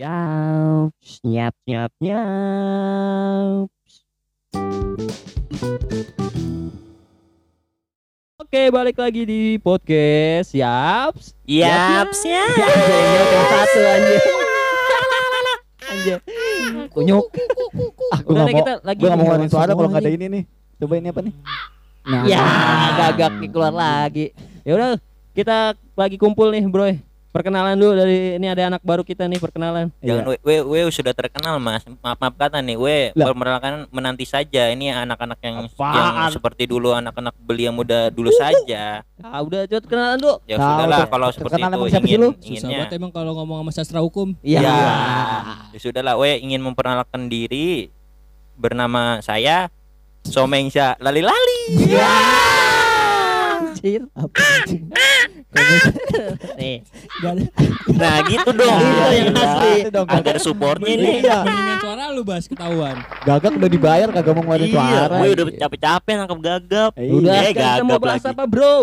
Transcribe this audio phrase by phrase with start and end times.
[0.00, 3.68] Yap, nyap nyap nyap.
[8.40, 11.36] Oke, balik lagi di podcast Yaps.
[11.44, 12.48] Yap, siap.
[12.48, 12.68] Ya,
[13.28, 13.80] cuma satu.
[15.84, 16.20] Anjing.
[16.96, 17.28] Kunyuk.
[18.08, 20.26] Ah, gue Udah gak deh, mau, kita lagi mau ngeluarin suara kalau nggak ada ini
[20.32, 20.42] nih.
[20.80, 21.34] Coba ini apa nih?
[22.08, 22.44] Nah, Ya,
[23.04, 24.32] gagak keluar lagi.
[24.64, 24.96] Ya udah,
[25.36, 27.09] kita lagi kumpul nih, Bro.
[27.30, 29.94] Perkenalan dulu dari ini ada anak baru kita nih perkenalan.
[30.02, 30.38] Jangan Iya.
[30.42, 31.86] we, we, we sudah terkenal mas.
[32.02, 34.66] Maaf maaf kata nih, we perkenalkan menanti saja.
[34.74, 35.94] Ini anak-anak yang Apaan?
[35.94, 39.06] yang seperti dulu anak-anak belia muda dulu saja.
[39.22, 40.34] Ah, udah coba kenalan dulu.
[40.42, 42.30] Ya Tahu, sudahlah kalau seperti itu siapa ingin lu?
[42.34, 42.78] Susah inginnya.
[42.82, 44.34] banget emang kalau ngomong sama sastra hukum.
[44.42, 44.66] Iya.
[44.66, 44.74] Ya.
[45.70, 47.94] ya sudahlah, we ingin memperkenalkan diri
[48.58, 49.70] bernama saya
[50.26, 51.62] Somengsa Lali Lali.
[51.94, 52.59] Ya.
[53.80, 54.02] Anjir.
[54.12, 54.84] Apa anjing?
[55.50, 55.92] Kamu-
[56.54, 56.76] Nih.
[57.18, 57.44] Gak ada.
[57.90, 58.76] Nah gitu dong.
[58.76, 59.40] Itu yang Iya.
[59.42, 59.72] asli.
[60.06, 61.14] Agar supportnya nih.
[61.20, 61.38] Iya.
[61.80, 62.96] Suara lu bahas ketahuan.
[63.24, 65.16] Gagak udah dibayar kagak mau ngeluarin Iya, suara.
[65.16, 66.90] gue udah capek-capek nangkep gagap.
[66.94, 68.76] Eh, Udah, Eh, kita mau gagap bahas apa, Bro?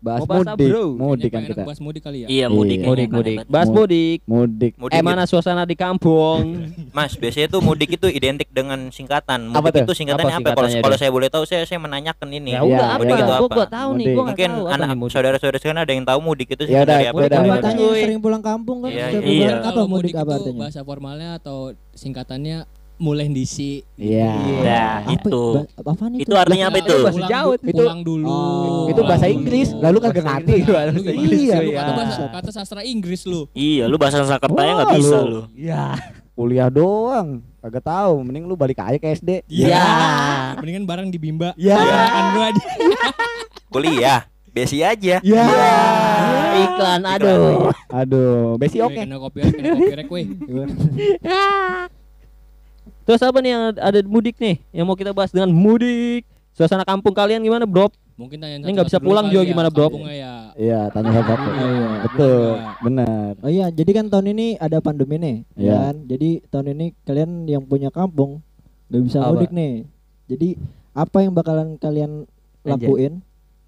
[0.00, 0.84] Bahas mau bahas mudik, bro?
[0.92, 1.62] mudik kan kita.
[1.62, 2.26] bahas mudik kali ya.
[2.26, 2.78] Iya, mudik.
[2.78, 2.88] Iya.
[2.88, 3.36] Mudik, mudik.
[3.36, 4.18] enak Bahas Mud- mudik.
[4.24, 4.72] Mudik.
[4.74, 6.40] Mudik Eh, itu- mana suasana di kampung?
[6.96, 9.50] Mas, biasanya tuh mudik itu identik dengan singkatan.
[9.50, 9.84] Apa Mudik tuh?
[9.86, 10.50] itu singkatannya Apa apa?
[10.50, 12.50] Kalau singkatannya kalau saya boleh tahu, saya saya menanyakan ini.
[12.50, 12.98] Ya udah Iya, apa?
[12.98, 13.54] mudik itu Gua apa?
[13.54, 14.10] gua tahu nih, Mudik.
[14.10, 15.12] gua Mungkin tahu anak mudik.
[15.12, 17.20] saudara-saudara sekalian ada yang tahu mudik itu Ya udah, sebenarnya ya apa?
[17.20, 17.28] ya
[17.60, 17.94] udah.
[18.00, 18.90] sering pulang kampung kan.
[18.90, 19.50] Iya, iya.
[19.60, 20.60] apa mudik mudik apa itu artinya?
[20.62, 21.58] Bahasa formalnya atau
[21.92, 22.58] singkatannya
[23.00, 23.80] mulai disi.
[23.96, 24.30] Iya.
[24.60, 25.42] Nah, Apa- itu.
[25.56, 26.28] ba- apaan itu?
[26.28, 26.96] Itu artinya apa itu?
[27.00, 27.72] Bahasa du- itu.
[27.74, 28.28] Pulang dulu.
[28.28, 28.84] Oh.
[28.86, 30.54] Itu bahasa Inggris, lalu kagak ngerti.
[30.62, 30.90] Gimana?
[30.92, 31.56] Iya.
[31.58, 31.96] Lu kata Iya.
[31.96, 33.48] bahasa kata sastra Inggris lu.
[33.50, 35.40] Iya, lu bahasa Sakertanya nggak Wah, bisa lu.
[35.50, 35.96] Iya.
[36.30, 38.20] Kuliah doang, kagak tahu.
[38.22, 39.44] Mending lu balik aja ke SD.
[39.46, 39.80] Iya.
[40.56, 41.56] Mendingan bareng di Bimba.
[41.56, 41.76] Iya.
[41.76, 42.60] Kan gua di.
[43.68, 45.20] Kuliah, besi aja.
[45.20, 45.44] Iya.
[46.60, 47.70] Iklan, aduh.
[47.88, 48.92] Aduh, besi oke.
[48.94, 50.26] Kena copyright, kena copyright weh.
[53.04, 54.60] Terus apa nih yang ada di mudik nih?
[54.70, 56.24] Yang mau kita bahas dengan mudik.
[56.50, 57.88] Suasana kampung kalian gimana, Bro?
[58.20, 59.96] Mungkin tanya Ini nggak bisa pulang juga gimana, Bro?
[60.12, 60.52] Ya.
[60.52, 61.48] Iya, tanya satu.
[61.48, 61.88] Iya.
[62.04, 62.40] Betul,
[62.84, 63.30] benar.
[63.40, 65.68] Oh iya, jadi kan tahun ini ada pandemi nih, Iya.
[65.72, 65.94] ya kan?
[66.04, 68.44] Jadi tahun ini kalian yang punya kampung
[68.92, 69.32] nggak bisa Apa?
[69.32, 69.88] mudik nih.
[70.28, 70.48] Jadi
[70.92, 72.28] apa yang bakalan kalian
[72.66, 72.76] Anjay.
[72.86, 73.12] lakuin?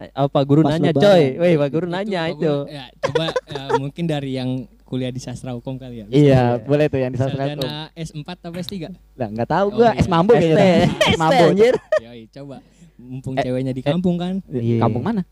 [0.02, 1.04] Eh, Apa guru Pas nanya, lebaran.
[1.06, 1.22] coy?
[1.36, 2.42] Weh, Pak guru nanya Pak itu.
[2.42, 4.50] Guru- Ya, coba ya, mungkin dari yang
[4.82, 6.06] kuliah di sastra hukum kali ya.
[6.06, 7.62] Iya, boleh tuh yang di sastra hukum.
[7.62, 8.74] Sarjana S4 atau S3?
[9.14, 9.96] Lah, enggak tahu Oh, gua iya.
[9.96, 10.90] es mambo kayaknya.
[11.08, 11.44] Es mambo.
[11.48, 11.74] anjir.
[11.98, 12.56] Yoi, coba.
[12.94, 14.34] Mumpung Eh, ceweknya di kampung kan.
[14.46, 14.78] Iya.
[14.78, 15.22] Kampung mana?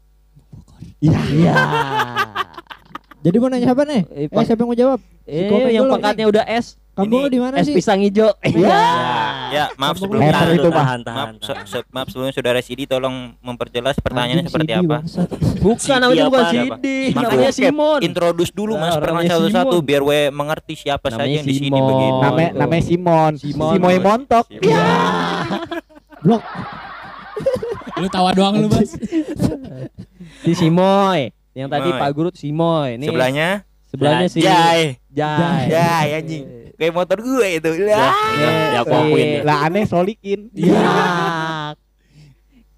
[0.98, 1.18] Iya.
[1.28, 1.54] Iya.
[3.20, 4.00] Jadi mau nanya siapa nih?
[4.08, 5.00] Eh, Eh, Pak- siapa yang mau jawab?
[5.28, 6.79] Eh, yang pangkatnya udah S.
[7.00, 7.72] Kampung Ini lu di mana Es sih?
[7.72, 8.28] pisang hijau.
[8.42, 8.80] Iya.
[9.50, 10.30] Ya, maaf sebelumnya.
[10.30, 10.84] Meter itu, Pak.
[11.02, 11.30] Maaf,
[11.66, 14.98] se- maaf sebelumnya saudara Sidi tolong memperjelas pertanyaannya seperti CD, apa.
[15.58, 16.44] Bukan Sidi namanya bukan?
[16.46, 17.98] Sidi, Makanya namanya Simon.
[18.00, 21.82] Introduce dulu Mas, perkenalan namanya satu-satu biar we mengerti siapa saja yang di sini Simon.
[21.82, 22.14] begitu.
[22.22, 22.58] Namanya itu.
[22.62, 23.32] namanya Simon.
[23.34, 23.72] Simon.
[23.74, 24.46] Simoy montok.
[24.54, 24.86] Iya.
[26.20, 26.42] Blok.
[27.96, 28.86] Lu tawa doang lu, Bas.
[30.40, 31.34] Si Simoy.
[31.52, 31.88] Yang tadi.
[31.90, 32.96] Pak Guru Simoy.
[32.96, 33.48] Nih Sebelahnya
[33.90, 34.94] sebelahnya si Jai.
[35.10, 35.64] Jai.
[35.66, 36.44] Jai anjing.
[36.80, 37.70] Kayak motor gue itu.
[37.84, 38.08] Ya,
[38.40, 39.26] Ya, ya aku akuin.
[39.28, 39.40] ya.
[39.44, 40.48] Lah aneh solikin.
[40.56, 40.80] Iya.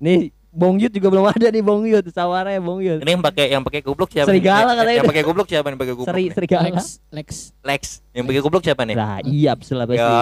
[0.02, 3.00] Nih Bong Yud juga belum ada nih Bong Yud, sawarnya Bong Yud.
[3.00, 4.28] Ini yang pakai yang pakai goblok siapa?
[4.28, 4.76] Serigala nih?
[4.76, 6.08] katanya Yang pakai goblok siapa yang pakai goblok?
[6.12, 6.64] Seri serigala.
[6.68, 6.76] Lex,
[7.08, 7.28] Lex.
[7.64, 7.82] Lex.
[8.12, 8.96] Yang pakai goblok siapa nih?
[8.98, 9.96] Lah, iya lah pasti.
[9.96, 10.12] Ya,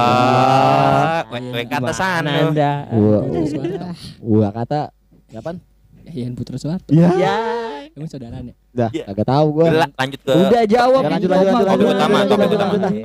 [1.34, 1.62] Iya.
[1.66, 2.30] kata sana.
[2.46, 2.72] Anda?
[2.94, 3.22] Wah,
[4.22, 4.80] gua kata
[5.34, 5.56] kapan?
[6.12, 6.90] Ian Putra Suharto.
[6.90, 7.08] Iya.
[7.16, 7.36] Ya.
[7.90, 8.54] Emang saudaranya?
[8.70, 9.04] Dah, Iya.
[9.10, 9.64] kagak tahu gua.
[9.66, 11.02] Udah, lanjut ke Udah jawab.
[11.02, 12.72] Ya, lanjut, lanjut, lanjut, lanjut, utama, lanjut, lanjut, utama.
[12.78, 13.04] lanjut.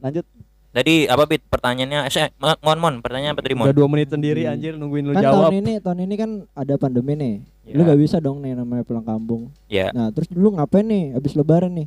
[0.00, 0.26] Lanjut.
[0.72, 1.44] Tadi apa Bit?
[1.52, 3.68] Pertanyaannya eh, Mon, Mon, Mon, pertanyaan apa tadi Mon?
[3.68, 5.52] Udah dua menit sendiri anjir nungguin lu Kan jawab.
[5.52, 7.34] tahun ini tahun ini kan ada pandemi nih.
[7.68, 7.74] Ya.
[7.76, 9.52] Lu gak bisa dong nih namanya pulang kampung.
[9.68, 9.92] Ya.
[9.92, 11.86] Nah, terus lu ngapain nih abis lebaran nih?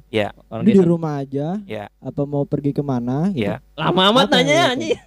[0.53, 1.57] Orang Lu di rumah aja?
[1.65, 1.89] Ya.
[1.97, 3.33] Apa mau pergi ke mana?
[3.33, 3.49] gitu?
[3.49, 3.57] Ya.
[3.73, 4.73] Lama amat nanya gitu?
[4.77, 4.99] anjing.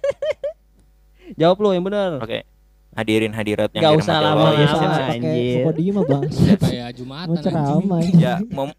[1.39, 2.19] Jawab lu yang benar.
[2.19, 2.43] Oke.
[2.89, 4.33] Hadirin hadirat yang dirahmati usah Allah.
[4.33, 4.67] lama, Ya,
[5.13, 5.43] pakai.
[5.55, 6.21] Sukodima bang.
[6.57, 7.27] Kayak Jumatan.
[7.27, 7.45] Mau anjing.
[7.45, 7.99] ceramah.
[8.17, 8.77] Ya, mum-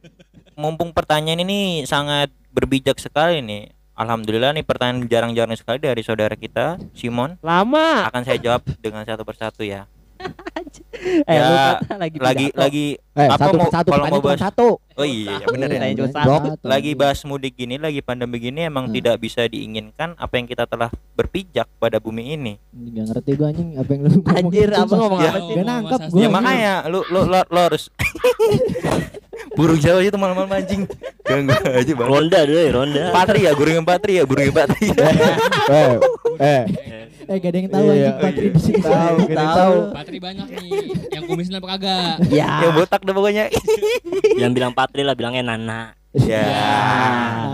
[0.54, 3.71] mumpung pertanyaan ini sangat berbijak sekali nih.
[3.94, 7.36] Alhamdulillah nih pertanyaan jarang-jarang sekali dari saudara kita Simon.
[7.41, 8.09] Lama.
[8.09, 9.84] Akan saya jawab dengan satu persatu ya.
[11.01, 12.61] Eh, Ya, lu kata lagi Lagi pidato.
[12.61, 14.69] lagi Eh, Apa satu mau- satu kalau mau bahas- satu.
[14.95, 15.81] Oh iya, bener ya.
[16.63, 18.95] Lagi bahas mudik gini, lagi pandemi gini emang Hmm.
[18.95, 22.53] tidak bisa diinginkan apa yang kita telah berpijak pada bumi ini.
[22.71, 25.31] Gak ngerti gua anjing apa yang lu ngomong Anjir, apa ngomong Ya.
[25.31, 25.55] apa sih?
[25.55, 26.23] Gak nangkep Ngomong gua.
[26.23, 27.83] ya makanya lu lu lo, lo harus
[29.53, 30.85] burung Jawa itu malam-malam anjing.
[31.23, 32.09] Ganggu aja bang.
[32.09, 33.03] Ronda dulu ya, ronda.
[33.11, 34.85] Patri ya, burung yang patri ya, burung yang patri.
[35.71, 35.95] Eh,
[36.41, 36.63] eh,
[37.31, 38.83] Eh gak ada yang tahu Iya, anjing Patri di sini.
[38.83, 39.75] tahu, yang tahu.
[39.95, 40.71] Patri banyak nih.
[41.11, 42.15] Yang kumisnya apa kagak?
[42.27, 42.71] yang Ya.
[42.75, 43.45] botak deh pokoknya.
[44.35, 45.95] Yang bilang Patri lah bilangnya Nana.
[46.11, 46.43] Ya.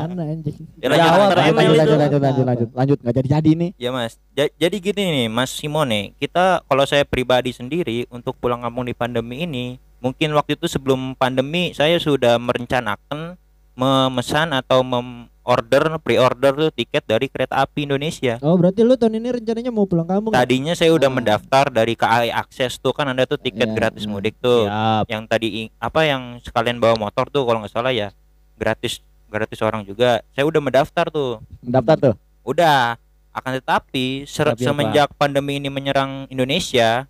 [0.09, 0.57] Mana anjing.
[0.81, 3.71] Ya, lanjut, lanjut, lanjut, lanjut, lanjut, lanjut, lanjut, lanjut, nggak jadi jadi nih.
[3.77, 8.65] Ya mas, Ja- jadi gini nih Mas Simone, kita kalau saya pribadi sendiri untuk pulang
[8.65, 13.35] kampung di pandemi ini, mungkin waktu itu sebelum pandemi saya sudah merencanakan
[13.75, 18.41] memesan atau memorder pre-order tuh tiket dari kereta api Indonesia.
[18.41, 20.33] Oh berarti lu tahun ini rencananya mau pulang kampung?
[20.33, 20.41] ya?
[20.41, 21.15] Tadinya saya udah Ah.
[21.15, 24.11] mendaftar dari KAI Akses tuh kan ada tuh tiket Iya, gratis iya.
[24.11, 24.65] mudik tuh.
[24.65, 25.05] Siap.
[25.07, 28.17] Yang tadi apa yang sekalian bawa motor tuh kalau nggak salah ya
[28.55, 30.25] gratis gratis orang juga.
[30.33, 31.45] Saya udah mendaftar tuh.
[31.61, 32.15] Daftar tuh.
[32.43, 32.97] Udah.
[33.29, 37.05] Akan tetapi ser- semenjak pandemi ini menyerang Indonesia,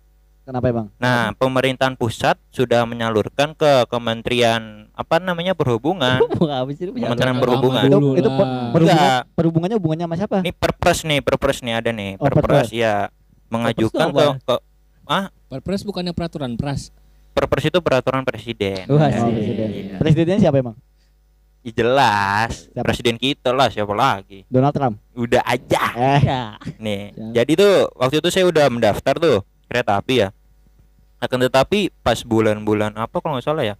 [0.47, 0.87] Kenapa emang?
[0.95, 6.23] nah pemerintahan pusat sudah menyalurkan ke Kementerian apa namanya perhubungan.
[6.23, 7.83] Apa sih Kementerian Perhubungan.
[7.83, 10.37] Itu, dulu itu perhubungan, perhubungannya hubungannya sama siapa?
[10.41, 12.15] Ini perpres nih, perpres nih ada nih.
[12.15, 13.11] Oh, Perpres ya
[13.51, 14.39] mengajukan ke, apa?
[14.39, 14.55] ke
[15.51, 16.95] Perpres bukannya peraturan pras.
[17.35, 18.87] perpres itu peraturan presiden.
[18.89, 19.67] Wah, Oh, presiden.
[19.69, 19.95] Iya.
[19.99, 20.75] Presidennya siapa emang?
[21.61, 22.81] Ya jelas, Siapa?
[22.81, 24.47] presiden kita lah siapa lagi?
[24.47, 24.95] Donald Trump.
[25.11, 25.83] Udah aja.
[25.93, 26.55] Eh, Ya.
[26.79, 27.31] Nih, Siap.
[27.35, 30.29] jadi tuh waktu itu saya udah mendaftar tuh kereta api ya.
[31.17, 33.75] Akan tetapi pas bulan-bulan apa kalau nggak salah ya,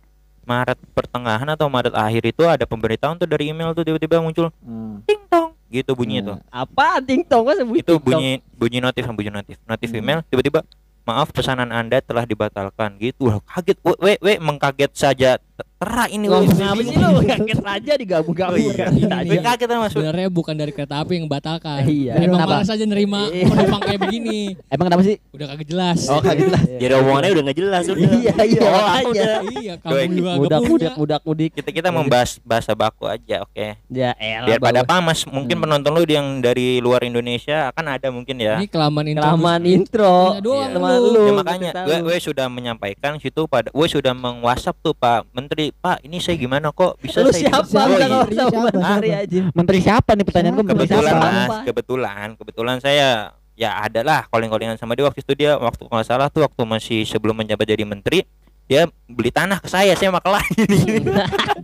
[0.47, 5.03] Maret pertengahan atau Maret akhir itu ada pemberitahuan tuh dari email tuh tiba-tiba muncul hmm.
[5.03, 6.33] ting tong gitu bunyi itu.
[6.47, 9.59] Apa ting tong bunyi Itu bunyi bunyi notif bunyi notif.
[9.67, 9.99] Notif Hmm.
[10.01, 10.63] email tiba-tiba
[11.07, 13.31] maaf pesanan Anda telah dibatalkan gitu.
[13.31, 13.79] Wah, kaget.
[13.79, 15.39] We, we, we mengkaget saja.
[15.77, 16.41] Tera ini we.
[16.43, 18.89] kenapa sih lu kaget aja digabung-gabung Oh, iya.
[18.89, 19.53] Kita We aja.
[19.53, 19.91] kaget mas.
[19.93, 21.85] Sebenarnya bukan dari kereta api yang batalkan.
[21.85, 22.17] Iya.
[22.17, 22.53] Emang Kenapa?
[22.57, 23.45] malas aja nerima Iya.
[23.45, 24.39] penumpang kayak begini.
[24.67, 25.15] Emang kenapa sih?
[25.29, 25.99] Udah kagak jelas.
[26.07, 26.61] Oh, kaget lah.
[26.65, 28.09] Jadi omongannya udah nggak jelas udah.
[28.09, 29.29] Iya, iya, Oh, makanya.
[29.53, 31.17] iya, kamu juga agak Mudak punya.
[31.23, 31.51] mudik.
[31.53, 33.67] Kita kita membahas bahasa baku aja, oke.
[33.87, 34.47] Ya elah.
[34.47, 34.89] Biar pada bagus.
[34.89, 35.19] pamas.
[35.27, 35.63] Mungkin Hmm.
[35.63, 38.57] penonton lu yang dari luar Indonesia akan ada mungkin ya.
[38.57, 39.21] Ini kelamaan intro.
[39.23, 40.15] kelamaan intro.
[40.27, 41.21] Iya doang Sama lu.
[41.21, 41.71] Ya makanya
[42.01, 46.35] gue, sudah menyampaikan situ pada gue sudah meng WhatsApp tuh Pak Menteri, Pak ini saya
[46.35, 47.63] gimana kok bisa Lu saya siapa?
[47.65, 48.69] Menteri usah siapa?
[48.69, 49.23] Menteri Siapa?
[49.23, 49.39] aja.
[49.51, 50.63] Menteri siapa nih pertanyaan gue?
[50.63, 51.27] Menteri kebetulan siapa?
[51.45, 51.63] Mas.
[51.63, 53.07] Kebetulan kebetulan saya
[53.53, 56.61] ya ada lah calling-callingan sama dia waktu itu dia waktu kalau nggak salah tuh waktu
[56.63, 58.21] masih sebelum menjabat jadi menteri
[58.63, 60.51] dia beli tanah ke saya saya nih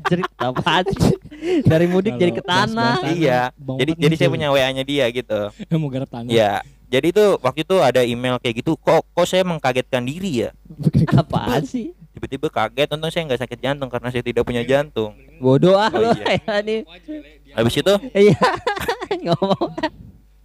[0.04, 1.16] Jerit apaan sih?
[1.62, 2.98] Dari mudik jadi ke Kalau tanah.
[2.98, 3.42] bahas-bahas Iya.
[3.76, 5.40] jadi jadi saya punya WA-nya dia gitu
[5.76, 6.32] mau garap tanah.
[6.32, 10.50] ya jadi tuh waktu itu ada email kayak gitu kok kok saya mengkagetkan diri ya
[11.20, 11.92] Apaan sih?
[12.24, 16.16] Tiba-tiba kaget untung saya nggak sakit jantung karena saya tidak punya jantung Bodoh ah Oh,
[16.16, 16.40] iya.
[16.40, 16.80] Ya nih.
[17.52, 18.40] habis itu Iya.
[19.28, 19.76] Ngomong.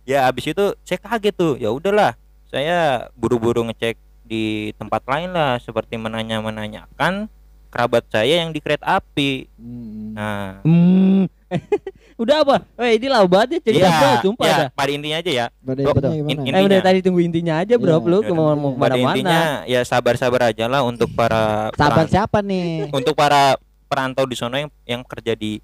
[0.02, 3.94] ya habis itu saya kaget tuh ya udahlah saya buru-buru ngecek
[4.24, 4.44] di
[4.74, 7.30] tempat lain lah seperti menanya menanyakan
[7.68, 10.18] kerabat saya yang di kereta api Hmm.
[10.18, 11.30] nah Hmm.
[12.18, 12.56] Udah apa?
[12.74, 14.68] Weh, ini lah banget ya cerita bro, sumpah ya, dah.
[14.74, 16.42] pada intinya aja ya Pada Bro, intinya in- gimana?
[16.42, 18.98] in- Eh udah tadi tunggu intinya aja bro, Iya, lu ya mau mau pada ke
[18.98, 19.14] mana-mana.
[19.14, 22.90] intinya ya sabar-sabar aja lah untuk para Sahabat peran- siapa nih?
[22.98, 23.54] untuk para
[23.86, 25.62] perantau di sana yang yang kerja di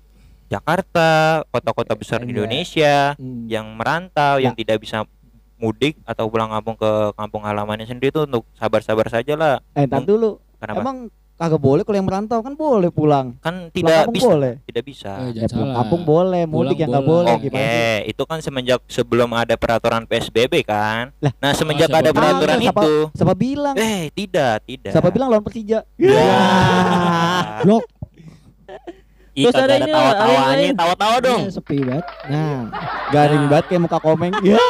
[0.49, 1.09] Jakarta
[1.49, 2.35] kota-kota besar di Iya.
[2.37, 3.45] Indonesia Hmm.
[3.45, 4.47] yang merantau Ya.
[4.47, 5.03] yang tidak bisa
[5.57, 10.05] mudik atau pulang kampung ke kampung halamannya sendiri itu untuk sabar-sabar saja lah Eh, ntar
[10.05, 10.39] dulu.
[10.57, 10.99] kenapa Emang
[11.35, 13.35] kagak boleh kalau yang merantau kan boleh pulang.
[13.39, 14.53] kan Pulang tidak kampung bisa boleh.
[14.65, 17.35] tidak bisa Eh, Ya, pulang kampung boleh, mudik Pulang yang nggak boleh.
[17.35, 18.09] boleh Oke, sih?
[18.09, 21.11] itu kan semenjak sebelum ada peraturan PSBB kan.
[21.19, 21.33] Lah.
[21.37, 22.17] nah, semenjak siapa ada tahu.
[22.17, 23.75] peraturan Ah, siapa- itu, Siapa bilang?
[23.77, 24.93] eh tidak, tidak.
[24.93, 25.83] Siapa bilang lawan Persija?
[25.97, 26.23] Ya.
[27.65, 27.83] Blok.
[29.35, 30.73] Ih, Terus ada ada lain.
[30.73, 31.43] tawa-tawa dong.
[31.43, 32.07] Iya, sepi banget.
[32.31, 32.71] Nah,
[33.11, 33.51] Garing Nah.
[33.51, 34.33] banget kayak muka komeng.
[34.41, 34.63] Ya.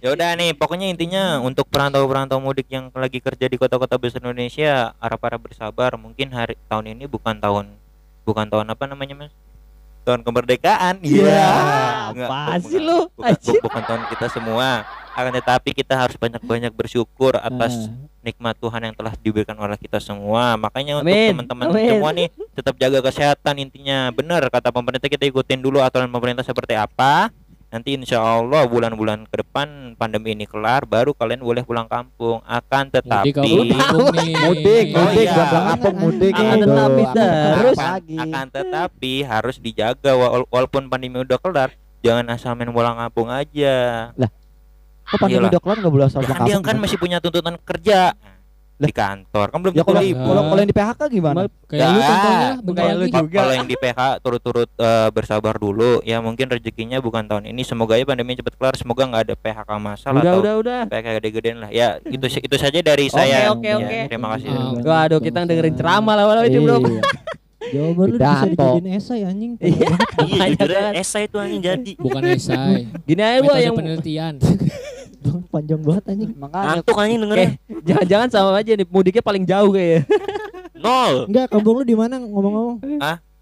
[0.00, 4.96] Ya udah nih, pokoknya intinya untuk perantau-perantau mudik yang lagi kerja di kota-kota besar Indonesia,
[4.96, 5.94] harap-harap bersabar.
[5.94, 7.70] Mungkin hari tahun ini bukan tahun
[8.22, 9.32] bukan tahun apa namanya, Mas?
[10.02, 10.98] Tahun kemerdekaan.
[11.04, 11.46] Iya.
[12.10, 12.98] Enggak, Apaan bukan- sih lu?
[13.14, 13.60] Bukan, Anjir.
[13.62, 14.68] bukan tahun kita semua.
[15.12, 18.08] Akan tetapi kita harus banyak-banyak bersyukur atas nah.
[18.24, 20.56] nikmat Tuhan yang telah diberikan oleh kita semua.
[20.56, 24.08] Makanya untuk teman-teman semua nih tetap jaga kesehatan intinya.
[24.10, 27.28] Benar kata pemerintah kita ikutin dulu aturan pemerintah seperti apa.
[27.72, 32.44] Nanti insya Allah bulan-bulan ke depan pandemi ini kelar, baru kalian boleh pulang kampung.
[32.44, 33.40] Akan Mudik tetapi apa.
[33.40, 35.44] Mudik, Oh, mudik, iya.
[35.48, 36.32] pulang kampung, mudik.
[36.36, 36.64] Akan gitu.
[36.68, 37.76] tetapi terus.
[37.80, 38.16] lagi.
[38.20, 41.72] akan tetapi harus dijaga wala- walaupun pandemi udah kelar.
[42.04, 44.12] Jangan asal main pulang kampung aja.
[45.04, 45.50] Kok pandemi Iyalah.
[45.50, 47.98] udah kelar nggak boleh asal Ya kan dia kan masih punya tuntutan kerja
[48.74, 49.46] di kantor.
[49.46, 50.26] Kan belum Ya kalau libur.
[50.26, 51.38] kalau kalau yang di PHK gimana?
[51.64, 53.38] Kayak lu contohnya, kayak lu juga.
[53.38, 57.94] Kalau yang di PH turut-turut eh, bersabar dulu ya mungkin rezekinya bukan tahun ini semoga
[57.94, 60.80] ya pandemi cepat kelar semoga nggak ada PHK masalah Udah atau udah udah.
[60.88, 63.98] PHK gede-gedean lah ya itu itu saja dari Oke, saya oke, Ya, oke.
[64.08, 64.50] terima kasih.
[64.80, 66.76] Waduh, kita dengerin ceramah lah walau ini bro.
[67.70, 69.52] Jawaban lu bisa dijadiin esai anjing.
[69.56, 69.88] Iya.
[70.18, 70.94] iya Banyak jujur banget.
[70.98, 72.74] esai itu anjing jadi Bukan esai.
[73.06, 74.34] Gini aja gua yang penelitian.
[75.54, 76.30] Panjang banget anjing.
[76.34, 77.50] Makanya ngantuk anjing Eh, dengerin
[77.82, 80.02] jangan-jangan sama aja nih mudiknya paling jauh kayak.
[80.74, 82.76] nol Enggak, kampung lu di mana ngomong-ngomong?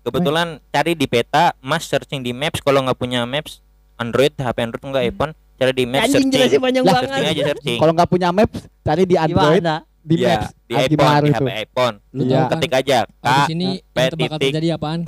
[0.00, 3.60] kebetulan cari di peta mas searching di maps kalau nggak punya maps
[3.96, 7.30] Android HP Android enggak iPhone cari di maps Anjing searching jelasnya panjang searching banget.
[7.30, 9.76] aja searching Kalau nggak punya maps, cari di Android, Gimana?
[10.00, 10.48] Di Iya, maps.
[10.64, 11.36] di Ah, iPhone di itu?
[11.36, 12.38] HP iPhone Lu Iya.
[12.38, 12.48] kan?
[12.54, 15.00] ketik aja K Abis ini P titik terjadi apaan?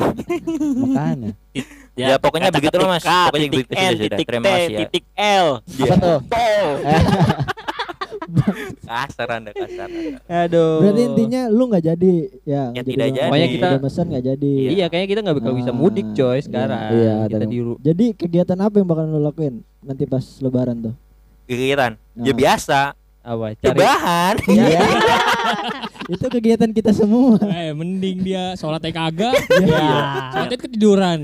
[0.78, 1.30] Makanya.
[1.92, 3.04] Ya, pokoknya kata begitu loh, Mas.
[3.04, 4.00] K, Pokoknya titik sudah.
[4.00, 4.78] titik Terima T, kasih ya.
[4.80, 5.48] titik L.
[5.60, 6.18] Apa tuh?
[8.82, 9.88] kasar anda kasar.
[10.24, 10.80] Aduh.
[10.80, 12.62] Berarti intinya lu nggak jadi ya.
[12.70, 13.28] Ya, tidak jadi.
[13.28, 14.52] Pokoknya kita- udah mesen nggak jadi.
[14.72, 16.80] Iya, kayaknya kita nggak bakal bisa Ah, mudik coy iya, sekarang.
[16.92, 20.94] iya, kita dan- di Jadi kegiatan apa yang bakal lu lakuin nanti pas lebaran tuh?
[21.44, 22.36] kegiatan ya Nah.
[22.38, 22.80] biasa
[23.22, 23.54] apa?
[23.54, 24.80] Cari rebahan Iya.
[26.18, 27.38] Itu kegiatan kita semua.
[27.46, 29.38] Eh, mending dia sholatnya kagak.
[29.62, 29.94] Iya.
[30.34, 31.18] Sholatnya ketiduran.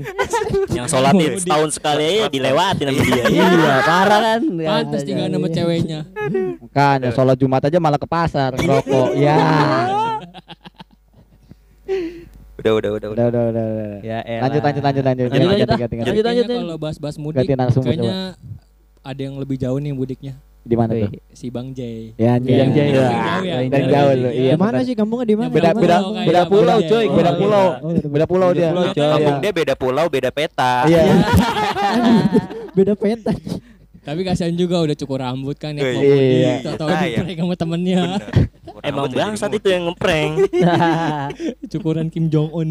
[0.71, 3.23] Yang sholatin setahun sekali aja dilewatin sama dia.
[3.27, 4.41] Iya, parah kan.
[4.47, 5.99] Pantes tinggal nama ceweknya.
[6.63, 9.07] Makanya sholat Jumat aja malah ke pasar ngerokok.
[9.19, 9.35] Ya.
[12.59, 13.89] udah udah udah Udah, udah, udah, udah.
[14.05, 14.47] Ya, elah.
[14.47, 15.27] Lanjut, lanjut, lanjut, lanjut.
[15.31, 15.79] Lanjut, lanjut, Ganti, ah.
[15.79, 16.09] ganti, ganti.
[16.11, 16.61] Lanjut, lanjut, Kayaknya ya.
[16.63, 18.17] kalau bahas-bahas mudik, Ganti narasumber, kayaknya
[19.01, 20.33] ada yang lebih jauh nih mudiknya.
[20.59, 21.09] Di mana tuh?
[21.31, 22.11] Si Bang J.
[22.13, 22.51] Ya, anjing.
[22.51, 23.01] Yang jauh ya.
[23.01, 23.55] Wah, Jauh ya.
[23.63, 24.29] Yang jauh lu.
[24.29, 24.51] Iya.
[24.53, 25.49] Di mana sih kampungnya di mana?
[25.49, 27.05] Beda, beda, beda pulau, Bang coy.
[27.09, 27.65] Beda Oh, pulau.
[27.79, 28.69] Oh, beda, Beda pulau dia.
[28.69, 29.09] pulau, coy.
[29.09, 31.01] kampung dia beda pulau beda peta Iya.
[32.77, 33.31] beda peta.
[33.99, 35.83] Tapi kasihan juga udah cukur rambut kan ya.
[35.85, 36.01] Iya.
[36.01, 36.53] Iya.
[36.63, 37.25] Tahu-tahu Sayang.
[37.25, 38.01] diprank sama temennya.
[38.87, 40.33] Emang bangsat itu yang ngeprank.
[41.71, 42.69] Cukuran Kim Jong Un.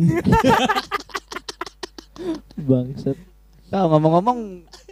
[2.59, 3.16] Bangsat.
[3.68, 4.38] Tahu ngomong-ngomong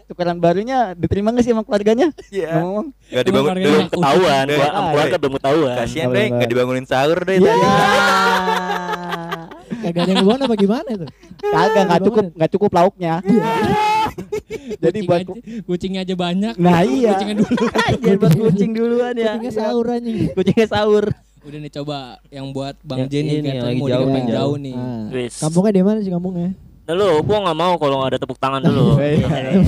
[0.06, 2.14] tukeran barunya diterima nggak sih sama keluarganya?
[2.30, 2.62] Iya.
[2.62, 2.86] Ngomong.
[3.10, 5.18] Gak dibangun belum Ketahuan, gua sama keluarga iya.
[5.18, 5.76] belum ketahuan.
[5.76, 7.50] kasihan deh gak dibangunin sahur deh Iya.
[7.50, 7.66] tadi.
[9.86, 11.06] Kagak ada yang ngebawa apa gimana itu?
[11.42, 13.14] Kagak nggak cukup nggak cukup lauknya.
[14.82, 15.32] Jadi Kucing buat aja,
[15.62, 16.54] kucingnya aja banyak.
[16.58, 17.14] Nah, iya.
[17.14, 17.54] Kucingnya dulu.
[18.02, 19.32] Jangan buat kucing duluan ya.
[19.36, 20.16] Kucingnya sahur anjing.
[20.34, 21.04] Kucingnya sahur.
[21.46, 21.98] Udah nih coba
[22.34, 24.74] yang buat Bang Yang J nih ini, catering lagi mau jauh, jauh, nih.
[24.74, 25.30] Ah.
[25.46, 26.50] Kampungnya di mana sih kampungnya?
[26.86, 28.94] Nah, lu, gua nggak mau kalau nggak ada tepuk tangan dulu.
[29.02, 29.58] Iya.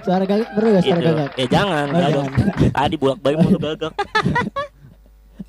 [0.00, 1.08] Suara gagak perlu gak suara Gitu.
[1.08, 1.30] gagak?
[1.34, 2.26] Ya jangan, Oh, gagak.
[2.76, 3.92] Tadi bolak balik mulu gagak.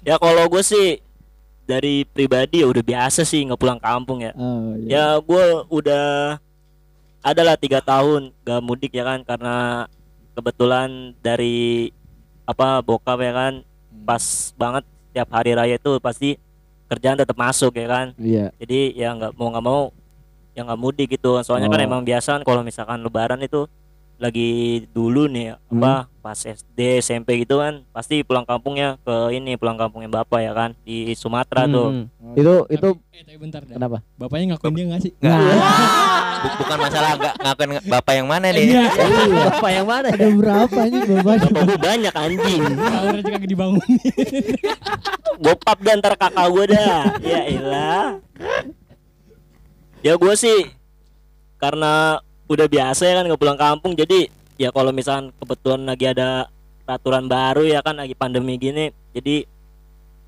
[0.01, 0.87] ya kalau gue sih
[1.63, 4.31] dari pribadi ya udah biasa sih nggak pulang kampung ya.
[4.33, 4.87] Oh iya.
[4.87, 6.05] Ya gue udah
[7.19, 9.89] adalah tiga tahun gak mudik ya kan karena
[10.31, 11.89] kebetulan dari
[12.43, 13.53] apa bokap ya kan
[14.01, 14.21] pas
[14.53, 16.37] banget tiap hari raya itu pasti
[16.85, 18.53] kerjaan tetap masuk ya kan Iya.
[18.55, 19.81] jadi ya nggak mau nggak mau
[20.55, 21.85] ya nggak mudik gitu soalnya kan Oh.
[21.85, 23.67] emang biasa kan kalau misalkan lebaran itu
[24.15, 24.49] lagi
[24.89, 30.07] dulu nih apa pas SD SMP gitu kan pasti pulang kampungnya ke ini pulang kampungnya
[30.09, 32.07] bapak ya kan di Sumatera tuh Hmm.
[32.33, 33.75] Itu itu Eh, tapi bentar dah.
[33.75, 34.03] kenapa?
[34.15, 35.11] Bapaknya ngakuin dia gak sih?
[35.15, 35.39] Nggak.
[36.35, 38.83] Bu- bukan masalah nggak ngakuin bapak yang mana nih Iya.
[39.51, 40.07] Bapak yang mana?
[40.09, 41.35] Ada berapa ini bapak?
[41.37, 43.83] bapak gue banyak anjing aja kagak dibangun.
[45.77, 48.07] di antara kakak gue dah ya ilah
[50.05, 50.69] ya gue sih
[51.57, 56.45] karena udah biasa ya kan nggak pulang kampung jadi ya kalau misalkan kebetulan lagi ada
[56.85, 59.49] peraturan baru ya kan lagi pandemi gini jadi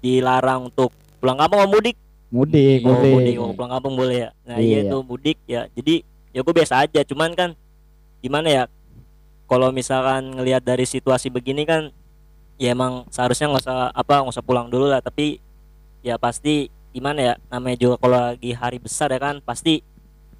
[0.01, 0.89] dilarang untuk
[1.21, 1.93] pulang kampung mau mudik
[2.27, 3.13] Mudik, oh, mudik.
[3.13, 4.89] mudik oh, pulang kampung boleh ya nah iya Iya.
[4.89, 5.95] itu mudik ya jadi
[6.33, 7.49] ya gue biasa aja cuman kan
[8.25, 8.63] gimana ya
[9.45, 11.93] kalau misalkan ngelihat dari situasi begini kan
[12.57, 15.37] ya emang seharusnya nggak usah apa nggak usah pulang dulu lah tapi
[16.01, 19.83] ya pasti gimana ya namanya juga kalau lagi hari besar ya kan pasti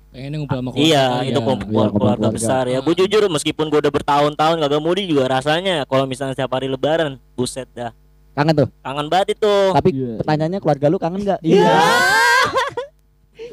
[0.07, 0.87] Pengennya ngumpul sama keluarga.
[0.87, 1.43] iya kali itu ya.
[1.43, 2.27] kumpul Iya, kumpul keluarga keluarga.
[2.33, 6.51] besar ya gue jujur meskipun gue udah bertahun-tahun kagak mudik juga rasanya kalau misalnya setiap
[6.51, 7.91] hari lebaran buset dah
[8.33, 8.67] Kangen tuh.
[8.79, 10.13] kangen banget itu Tapi Iya.
[10.17, 11.39] pertanyaannya keluarga lu kangen nggak?
[11.41, 11.73] Iya.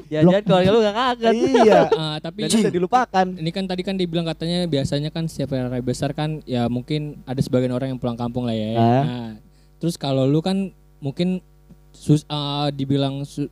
[0.06, 1.34] Jangan keluarga lu gak kaget.
[1.58, 1.80] Iya.
[1.96, 3.26] Ah, tapi Dan udah dilupakan.
[3.34, 7.40] ini kan tadi kan dibilang katanya biasanya kan setiap hari besar kan ya mungkin ada
[7.40, 8.68] sebagian orang yang pulang kampung lah ya.
[8.74, 9.02] Ah.
[9.02, 9.30] Nah,
[9.78, 11.40] terus kalau lu kan mungkin
[12.04, 13.48] sus ah, dibilang su-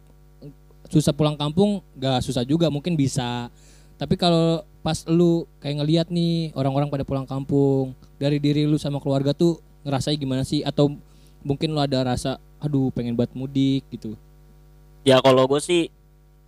[0.92, 3.48] susah pulang kampung gak susah juga mungkin bisa.
[3.96, 9.00] Tapi kalau pas lu kayak ngelihat nih orang-orang pada pulang kampung dari diri lu sama
[9.00, 9.56] keluarga tuh
[9.88, 10.92] ngerasain gimana sih atau
[11.40, 14.12] mungkin lu ada rasa aduh pengen buat mudik gitu.
[15.08, 15.88] Ya kalau gue sih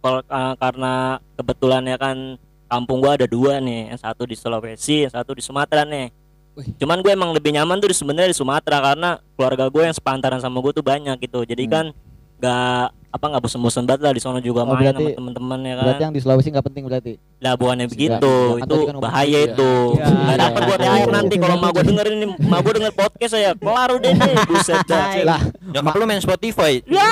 [0.04, 2.37] kalau uh, karena kebetulan ya kan
[2.68, 6.11] kampung gua ada dua nih, yang satu di Sulawesi, yang satu di Sumatera nih.
[6.54, 6.70] Wih.
[6.76, 10.58] Cuman gue emang lebih nyaman tuh sebenarnya di Sumatera karena keluarga gue yang sepantaran sama
[10.58, 11.42] gue tuh banyak gitu.
[11.42, 11.73] Jadi Hmm.
[11.73, 11.87] kan
[12.34, 15.75] nggak apa nggak bosen-bosen banget lah di sana juga Oh, main berarti- sama teman-teman ya
[15.76, 15.84] kan.
[15.84, 17.12] Berarti yang di Sulawesi nggak penting berarti.
[17.38, 19.46] Lah bukannya begitu, Kan itu kan bahaya gitu ya.
[19.46, 19.70] itu.
[19.94, 20.68] Iya, iya, dapat iya.
[20.68, 24.11] buat air nanti kalau mau gue dengerin ini, mau gue denger podcast saya kelar udah
[24.12, 25.04] deh, buset dah.
[25.25, 27.06] Lah, nyokap lu main Spotify ya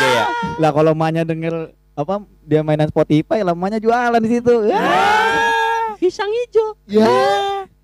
[0.00, 0.24] ya
[0.56, 1.54] lah kalau emaknya denger
[1.92, 4.54] apa dia mainan Spotify, lamanya jualan di situ.
[4.64, 4.78] Ya.
[5.98, 6.78] Pisang hijau.
[6.86, 7.10] Ya.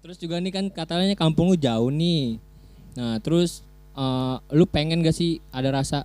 [0.05, 2.37] Terus juga nih kan katanya kampung lu jauh nih.
[2.93, 3.65] Nah, terus
[3.97, 6.05] eh, lu pengen gak sih ada rasa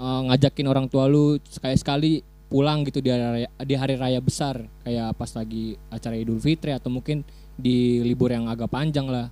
[0.00, 4.64] eh, ngajakin orang tua lu sekali-sekali pulang gitu di hari raya, di hari raya besar
[4.88, 7.28] kayak pas lagi acara Idul Fitri atau mungkin
[7.60, 9.28] di libur yang agak panjang lah.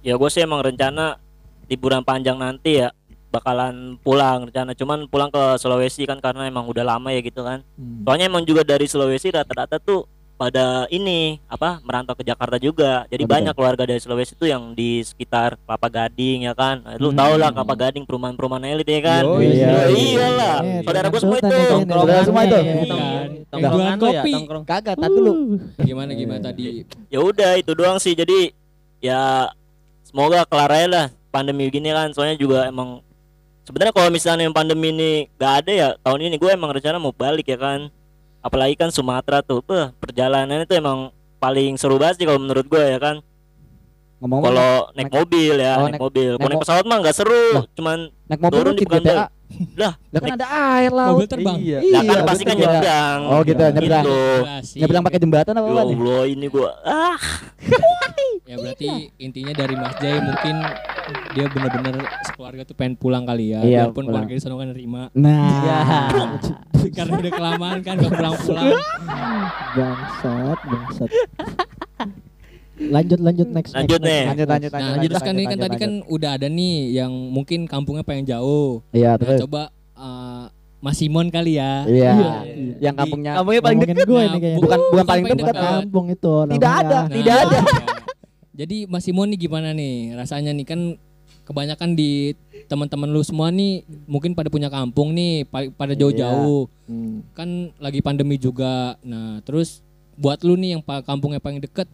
[0.00, 1.20] Ya gue sih emang rencana
[1.68, 2.96] liburan panjang nanti ya
[3.28, 7.60] bakalan pulang rencana cuman pulang ke Sulawesi kan karena emang udah lama ya gitu kan.
[7.76, 8.08] Hmm.
[8.08, 10.08] Soalnya emang juga dari Sulawesi rata-rata tuh
[10.38, 13.02] pada ini apa merantau ke Jakarta juga.
[13.10, 13.34] Jadi Oh, betul.
[13.34, 16.78] banyak keluarga dari Sulawesi tuh yang di sekitar Kelapa Gading ya kan.
[16.80, 17.18] Nah, Lu Hmm.
[17.18, 19.22] tau lah Kelapa Gading perumahan-perumahan elit ya kan.
[19.26, 19.42] Yoi.
[19.42, 19.98] Iya, Ya, iya.
[20.14, 20.56] iyalah.
[20.62, 21.76] Eh, Saudara gue semua Sultan itu.
[21.90, 22.54] Saudara semua itu?
[22.54, 23.04] ya, Iya.
[23.50, 24.32] Tongkrongan ya, kopi.
[24.64, 25.32] Kagak, tar dulu.
[25.82, 26.46] Gimana gimana Iya.
[26.46, 26.64] tadi?
[27.10, 28.14] Ya udah itu doang sih.
[28.14, 28.54] Jadi
[29.00, 29.50] ya
[30.02, 32.14] semoga kelar aja lah pandemi gini kan.
[32.14, 33.02] Soalnya juga emang
[33.64, 37.10] sebenarnya kalau misalnya yang pandemi ini gak ada ya tahun ini gue emang rencana mau
[37.10, 37.90] balik ya kan.
[38.38, 42.78] Apalagi kan Sumatera tuh, beh, perjalanan itu emang paling seru banget sih kalau menurut gue
[42.80, 43.16] ya kan.
[44.18, 46.30] Ngomong Kalau naik mobil ya, Oh, naik, naik- mobil.
[46.32, 47.64] Kalau naik naik pesawat mah nggak seru, Lah.
[47.72, 49.30] cuman naik mobil turun di GTA.
[49.74, 51.16] Lah, Lah kan ada air laut.
[51.16, 51.56] Mobil terbang.
[51.58, 51.78] Iya.
[51.80, 53.20] lah kan Iya, pasti kan nyebrang.
[53.26, 54.04] Oh gitu, nyebrang.
[54.04, 54.18] Gitu.
[54.78, 55.96] Nyebrang pakai jembatan apa Ya apa nih?
[55.96, 57.18] Allah ini gua ah
[58.44, 60.54] Ya berarti intinya dari Mas Jai mungkin
[61.30, 63.60] dia bener-bener sekeluarga tuh pengen pulang kali ya.
[63.60, 64.24] Iya, Biarpun pulang.
[64.24, 65.02] keluarga di sana kan nerima.
[65.12, 65.78] Nah, Ya.
[66.96, 68.66] Karena udah kelamaan kan gak pulang-pulang.
[69.74, 71.10] Bangsat, bangsat.
[72.80, 73.72] Lanjut lanjut next.
[73.72, 74.14] Lanjut next, nih.
[74.16, 74.28] next.
[74.30, 75.08] lanjut lanjut Nah, lanjut.
[75.08, 78.80] terus kan ini kan tadi kan udah ada nih yang mungkin kampungnya pengen jauh.
[78.90, 79.38] Iya, Nah, terus.
[79.42, 80.46] coba uh,
[80.78, 81.82] Mas Simon kali ya.
[81.84, 82.12] Iya.
[82.14, 82.34] Iya.
[82.80, 83.96] Yang kampungnya Kampungnya paling deket.
[84.00, 84.60] gue Nah, ini kayaknya.
[84.60, 85.54] bukan bukan paling dekat.
[85.56, 86.34] Kampung itu.
[86.48, 86.98] Tidak ada.
[87.00, 87.58] Nah, Tidak ada.
[87.58, 87.96] iya.
[88.56, 90.80] Jadi Mas Simon nih gimana nih rasanya nih kan
[91.44, 92.34] kebanyakan di
[92.66, 97.24] teman-teman lu semua nih mungkin pada punya kampung nih pa- pada jauh-jauh Hmm.
[97.32, 98.94] kan lagi pandemi juga.
[99.00, 99.80] Nah, terus
[100.14, 101.86] buat lu nih yang kampungnya paling deket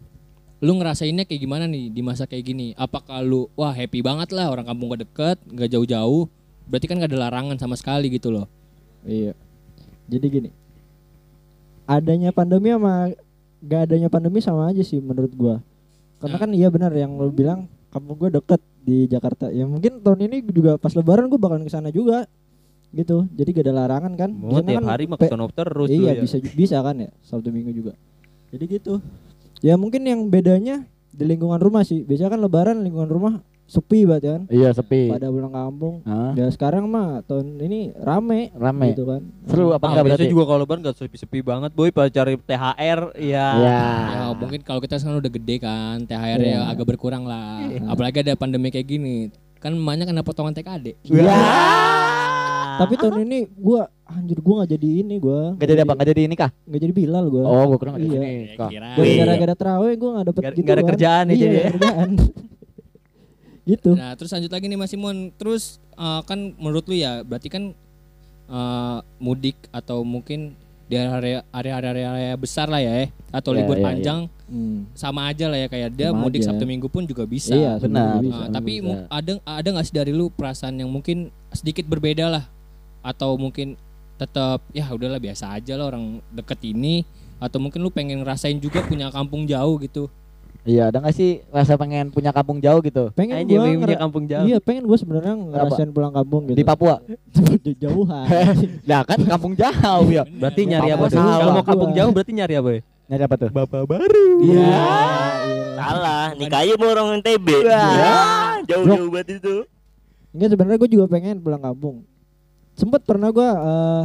[0.63, 2.67] lu ngerasainnya kayak gimana nih di masa kayak gini?
[2.79, 6.31] Apakah lu wah happy banget lah orang kampung gak deket, gak jauh-jauh?
[6.65, 8.47] Berarti kan gak ada larangan sama sekali gitu loh.
[9.03, 9.35] Iya.
[10.07, 10.49] Jadi gini.
[11.85, 13.11] Adanya pandemi sama
[13.61, 15.55] gak adanya pandemi sama aja sih menurut gua.
[16.23, 16.41] Karena Nah.
[16.41, 19.51] kan iya benar yang lu bilang kampung gua deket di Jakarta.
[19.51, 22.25] Ya mungkin tahun ini juga pas lebaran gua bakalan ke sana juga.
[22.95, 23.27] Gitu.
[23.35, 24.31] Jadi gak ada larangan kan.
[24.31, 26.23] Mau tiap kan hari mah terus iya ya.
[26.23, 27.93] bisa bisa kan ya Sabtu Minggu juga.
[28.55, 29.03] Jadi gitu.
[29.65, 32.05] Ya mungkin yang bedanya di lingkungan rumah sih.
[32.05, 33.33] Biasanya kan lebaran lingkungan rumah
[33.65, 34.41] sepi banget kan.
[34.45, 35.09] Iya, sepi.
[35.09, 36.05] Pada pulang kampung.
[36.05, 36.37] Hah?
[36.37, 38.93] Ya sekarang mah tahun ini rame, Rame.
[38.93, 39.25] gitu kan.
[39.49, 40.21] Seru apa Ah, enggak berarti?
[40.21, 43.47] biasanya juga kalau lebaran gak sepi-sepi banget boy pada cari THR ya.
[43.57, 43.81] Iya.
[44.13, 46.59] Ya mungkin kalau kita sekarang udah gede kan, THR ya Iya.
[46.69, 47.65] agak berkurang lah.
[47.89, 49.33] Apalagi ada pandemi kayak gini.
[49.57, 50.93] Kan emaknya kena potongan TKD.
[51.01, 51.33] Iya.
[52.77, 55.53] Tapi tahun ini gua anjir gua nggak jadi ini gua.
[55.53, 55.93] Enggak jadi apa?
[55.93, 56.49] Enggak jadi ini kah?
[56.63, 57.43] Nggak jadi Bilal gua.
[57.43, 58.91] Oh, gua kira enggak jadi Iya.
[58.95, 60.89] ini gara-gara terawih gua nggak dapet gitu ada kan.
[60.89, 61.51] kerjaan ya iya, jadi ya.
[61.51, 62.09] nggak ada kerjaan.
[63.71, 63.91] gitu.
[63.93, 65.17] Nah, terus lanjut lagi nih Mas Simon.
[65.33, 67.63] Terus eh, kan menurut lu ya, berarti kan
[68.45, 70.53] eh, mudik atau mungkin
[70.85, 74.85] di area area-area besar lah ya, eh, atau Iya, libur iya, panjang Hmm.
[74.93, 76.53] sama aja lah ya kayak dia Sama mudik aja.
[76.53, 77.57] Sabtu Minggu pun juga bisa.
[77.57, 77.81] Iya, benar.
[77.81, 78.37] sebenarnya bisa.
[78.37, 78.97] Nah, tapi bisa.
[79.09, 81.17] ada ada nggak sih dari lu perasaan yang mungkin
[81.49, 82.45] sedikit berbeda lah
[83.05, 83.77] atau mungkin
[84.17, 87.05] tetap ya udahlah biasa aja lah orang deket ini
[87.37, 90.09] atau mungkin lu pengen ngerasain juga punya kampung jauh gitu.
[90.65, 93.13] Iya, ada enggak sih rasa pengen punya kampung jauh gitu?
[93.13, 94.45] pengen Anjir, gua punya kampung jauh.
[94.49, 96.57] Iya, pengen gua sebenarnya ngerasain pulang kampung gitu.
[96.57, 97.05] Di Papua.
[97.85, 98.25] jauhan.
[98.89, 100.25] Lah kan kampung jauh ya.
[100.25, 101.37] Berarti nyari apa sawah.
[101.37, 102.81] Kalau mau kampung jauh berarti nyari apa ya?
[103.13, 103.49] Nyari apa tuh?
[103.53, 104.27] Bapak baru.
[104.41, 104.81] Iya.
[105.77, 106.25] salah.
[106.33, 107.47] Nikahnya mau orang NTB.
[107.61, 108.17] Ya,
[108.65, 109.55] jauh-jauh banget itu.
[110.33, 112.01] Enggak sebenarnya gue juga pengen pulang kampung.
[112.75, 114.03] Sempet pernah gua eh,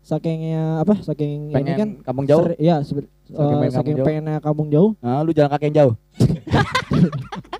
[0.00, 0.94] sakingnya apa?
[1.00, 2.42] Saking ini Pengen kan kampung jauh.
[2.44, 4.06] seri- Iya, sebe- Saking eh, pengen saking kampung jauh.
[4.06, 4.90] pengennya kampung jauh.
[5.00, 5.94] Ah, lu jalan kaki yang jauh.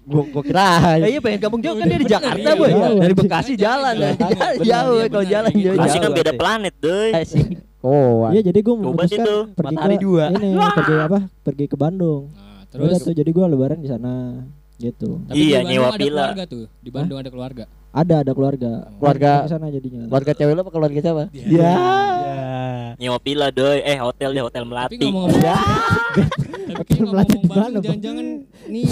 [0.04, 0.68] gua gua kira.
[1.00, 2.68] Eh, iya pengen kampung jauh kan dia di Jakarta Iya, boy.
[2.68, 2.88] iya.
[2.96, 3.94] Dari Bekasi jalan.
[3.94, 5.76] Iya, Jauh jauh iya, kalau jalan jauh.
[5.76, 6.74] Masih kan jauh beda planet.
[7.12, 7.46] Asik.
[7.82, 10.24] Oh, Iya, jadi gue Coba memutuskan pergi Matahari ke dua.
[10.30, 11.18] ini pergi apa?
[11.42, 12.30] Pergi ke Bandung.
[12.30, 14.38] Nah, Udah terus tuh jadi gua lebaran di sana
[14.78, 15.18] gitu.
[15.24, 16.26] tapi Iya, nyewa ada villa.
[16.28, 16.64] keluarga tuh.
[16.78, 17.64] Di Bandung ada keluarga.
[17.92, 18.88] Ada ada keluarga.
[18.94, 20.08] Keluarga- Di sana jadinya.
[20.08, 21.22] keluarga cewek lu apa keluarga siapa?
[21.30, 21.74] Ya.
[22.94, 23.80] Nyewa villa, doi.
[23.80, 24.96] Eh, hotel deh, hotel Tapi Melati.
[25.38, 25.56] Ya.
[26.62, 28.26] Tapi Hotel Melati ngomong-ngomong di mana, Bandung jangan-jangan
[28.66, 28.86] nih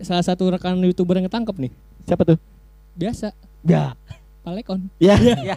[0.00, 1.72] salah satu rekan YouTuber yang ketangkep nih.
[2.04, 2.36] Siapa tuh?
[2.92, 3.96] Biasa, Ya.
[4.42, 4.84] Palekon.
[4.98, 5.16] Ya.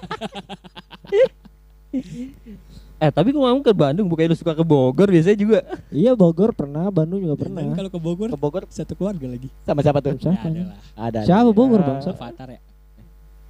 [2.95, 5.59] Eh tapi gua ngomong ke Bandung bukannya lu suka ke Bogor biasanya juga.
[5.89, 7.75] Iya Bogor pernah, Bandung juga Dan pernah.
[7.75, 9.51] kalau ke Bogor, Ke Bogor satu keluarga lagi.
[9.61, 10.15] sama siapa tuh?
[10.15, 10.47] Siapa?
[10.47, 10.63] Ya, ada.
[10.95, 11.19] Ada.
[11.23, 11.87] Siapa Bogor Ya.
[11.89, 11.99] bang?
[12.05, 12.59] Avatar ya.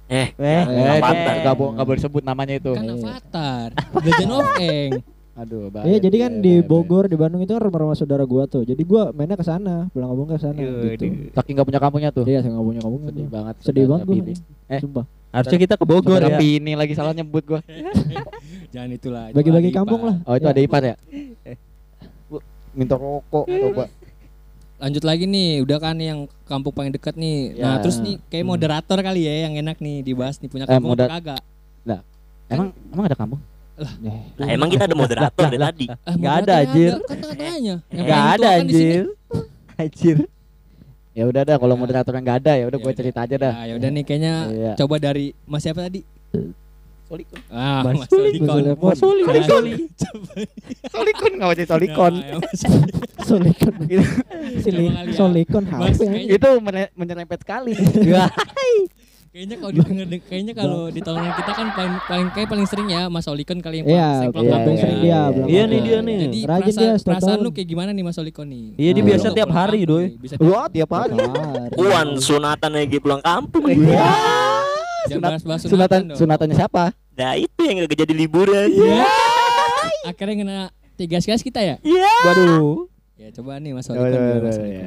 [0.06, 1.34] Eh, Eh, Eh, Avatar.
[1.36, 2.72] enggak bo- enggak boleh sebut namanya itu.
[2.72, 3.68] Kan Avatar.
[4.06, 4.92] Legend of Eng.
[5.36, 5.84] Aduh, bahaya.
[5.86, 8.62] Iya jadi kan bahaya, di bahaya, Bogor di Bandung itu kan rumah-rumah saudara gua tuh.
[8.62, 11.04] Jadi gua mainnya ke sana, pulang kampung ke sana gitu.
[11.30, 12.24] Saking enggak punya kampungnya tuh.
[12.24, 13.54] Iya, saya nggak punya kampung Sedih banget.
[13.60, 14.16] Sedih banget gua.
[14.68, 14.80] Eh.
[14.80, 15.04] Sumpah.
[15.28, 16.38] Harusnya kita ke Bogor ya.
[16.38, 17.60] Pini lagi salah nyebut gua.
[18.72, 19.24] Jangan itulah.
[19.28, 20.16] itu Bagi-bagi kampung lah.
[20.24, 20.54] Oh itu Ya.
[20.54, 20.96] ada ipar ya?
[22.26, 22.40] Bu,
[22.72, 23.84] Minta rokok coba.
[24.76, 27.56] Lanjut lagi nih, udah kan yang kampung paling dekat nih.
[27.56, 27.64] Ya.
[27.64, 30.92] Nah, terus nih kayak moderator kali ya yang enak nih dibahas nih punya Eh, kampung
[30.92, 31.40] moder- apa kagak?
[32.46, 33.40] Emang emang ada kampung?
[33.76, 35.86] Nah, emang kita ada moderator dari tadi.
[35.98, 36.90] Ah, Nggak ada, anjir.
[36.94, 37.58] Kan.
[37.90, 39.04] Yang paling ada kan anjir.
[39.82, 40.16] Anjir.
[41.12, 41.80] Ya udah dah kalau Ya.
[41.80, 42.98] moderatornya nggak ada ya udah Ya gue udah.
[42.98, 43.52] cerita aja dah.
[43.52, 44.72] Nah, ya udah nih kayaknya Iya.
[44.76, 46.00] coba dari Mas siapa tadi?
[47.06, 47.38] Solikon.
[47.48, 48.30] Ah, Mas Mas Soli.
[48.34, 48.62] Solikon.
[48.76, 48.98] Mas.
[48.98, 49.64] Solikon Solikon.
[53.22, 53.72] Solikon.
[54.66, 55.14] Kali ya.
[55.14, 56.02] Solikon Mas, HP.
[56.02, 56.48] kayaknya- itu
[56.92, 57.72] menyerempet sekali.
[59.28, 63.04] Kayaknya kalau didengar kayaknya kalau di tahun kita kan paling paling kayak paling sering ya
[63.06, 65.36] Mas Solikon kali yang Iya, paling sering iya, dia.
[65.36, 65.44] iya.
[65.44, 66.16] Iya nih dia nih.
[66.18, 68.64] Jadi Rajin perasaan, dia perasaan lu kayak gimana nih Mas Solikon nih?
[68.74, 69.80] Iya, dia biasa tiap hari,
[70.16, 71.20] Bisa Wah tiap hari.
[71.70, 73.68] Puan sunatan lagi pulang kampung.
[73.68, 74.55] Iya.
[75.08, 76.18] Sunat- Sunatan sunatan dong.
[76.18, 76.84] sunatannya siapa?
[77.12, 78.68] Nah, itu yang gak jadi liburan.
[78.68, 79.04] Iya.
[80.04, 80.58] Akhirnya kena
[80.94, 81.76] tiga gas kita ya?
[82.22, 82.86] Waduh.
[83.16, 84.04] Ya coba nih Mas Ya, Solikon.
[84.04, 84.86] ya, dulu, ya, Mas ya.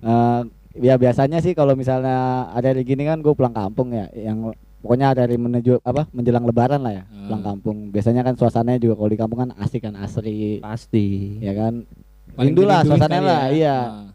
[0.00, 0.40] Eh,
[0.80, 2.16] ya biasanya sih kalau misalnya
[2.48, 4.48] ada hari gini kan gue pulang kampung ya yang
[4.80, 7.26] pokoknya dari menuju apa menjelang lebaran lah ya Hmm.
[7.26, 11.36] pulang kampung biasanya kan suasananya juga kalau di kampung kan asik kan asri Pasti.
[11.38, 11.84] ya kan
[12.32, 13.52] Paling rindu lah suasananya lah ya.
[13.52, 14.08] iya Nah.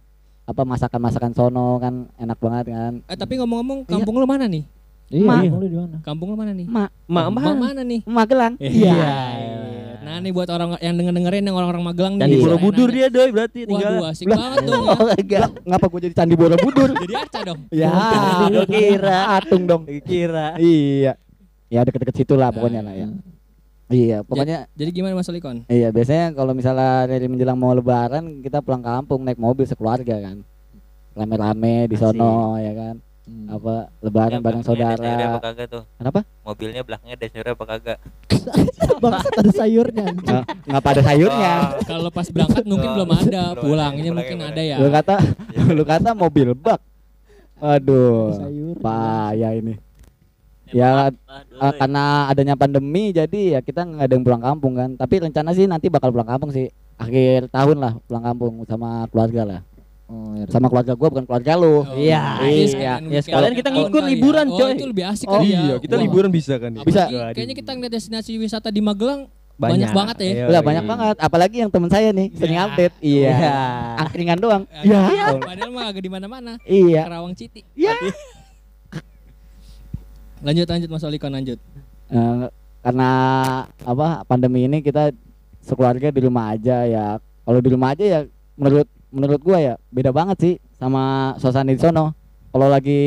[0.47, 4.63] apa masakan masakan sono kan enak banget kan Eh tapi ngomong-ngomong kampung lu mana nih?
[5.15, 5.35] Iya, Ma.
[5.39, 5.95] kampung lu di mana?
[6.01, 6.65] Kampung lu mana nih?
[6.67, 7.55] mak Mak Ma- mana?
[7.55, 8.01] mana nih?
[8.03, 9.15] Magelang Iya.
[9.97, 12.21] Nah nih buat orang yang denger dengerin yang orang-orang Magelang nih.
[12.21, 12.43] Candi Iya.
[12.45, 13.93] Borobudur dia doi berarti Waduh tinggal.
[14.05, 14.93] asik banget dong ya.
[14.93, 15.49] Oh, enggak.
[15.63, 17.59] ngapa gue jadi candi borobudur Jadi arca dong.
[17.71, 17.89] ya
[18.67, 19.19] kira.
[19.33, 20.47] atung dong Kira.
[20.57, 21.15] iya
[21.65, 23.07] ya deket-deket situ lah pokoknya Nah, lah ya
[23.87, 25.65] iya pokoknya Jadi gimana Mas Solikon?
[25.65, 30.45] Iya biasanya kalau misalnya dari menjelang mau lebaran kita pulang kampung naik mobil sekeluarga kan
[31.13, 33.49] rame-rame di sono ya kan Hmm.
[33.49, 35.83] apa lebaran bareng Belakangnya ada sayurnya apa saudara kagak tuh?
[35.97, 36.19] Kenapa?
[36.45, 37.97] Mobilnya belakangnya ada sayurnya apa kagak?
[39.01, 40.05] Bangsat ada sayurnya.
[40.13, 41.53] Nggak nggak pada sayurnya
[41.89, 44.77] Kalau pas berangkat mungkin belum ada, pulangnya mungkin ada ya.
[44.77, 45.15] lu kata
[45.73, 46.77] lu kata mobil bak
[47.59, 48.75] aduh Sayur.
[48.83, 49.79] payah ini
[50.75, 55.23] ya eh, karena adanya pandemi jadi ya kita nggak ada yang pulang kampung kan tapi
[55.23, 56.67] rencana sih nanti bakal pulang kampung sih
[56.99, 59.59] akhir tahun lah pulang kampung sama keluarga lah
[60.05, 60.45] Oh, iya.
[60.53, 62.93] sama keluarga gua bukan keluarga lu Oh, Iya, iya.
[63.01, 64.09] Ya, sekalian weekend kita ngikut ya.
[64.13, 64.71] liburan, Oh, coy.
[64.73, 65.57] itu lebih asik Oh, kali ya.
[65.57, 66.03] Iya, kita Wah.
[66.05, 66.81] liburan bisa kan ya.
[66.85, 67.03] Bisa.
[67.03, 69.21] Apalagi Kayaknya kita ngeliat destinasi wisata di Magelang
[69.55, 70.25] banyak, banget ya.
[70.27, 70.67] Iya, Udah iya.
[70.67, 72.63] banyak banget, apalagi yang temen saya nih sering Ya.
[72.65, 72.95] update.
[73.01, 73.31] Iya.
[73.31, 73.55] Iya.
[73.97, 74.63] Angkringan doang.
[74.77, 74.99] Iya.
[75.07, 75.25] Iya.
[75.39, 76.51] Padahal mah agak di mana-mana.
[76.61, 77.01] Iya.
[77.03, 77.61] Kerawang Citi.
[77.73, 77.93] Iya.
[80.41, 81.57] Lanjut lanjut Mas Olikon lanjut.
[82.07, 82.45] Eh,
[82.83, 83.09] karena
[83.81, 85.09] apa pandemi ini kita
[85.59, 87.05] sekeluarga di rumah aja ya.
[87.17, 88.19] Kalau di rumah aja ya
[88.53, 88.85] menurut
[89.15, 92.11] menurut gua ya beda banget sih sama suasana di sono.
[92.51, 92.99] Kalau lagi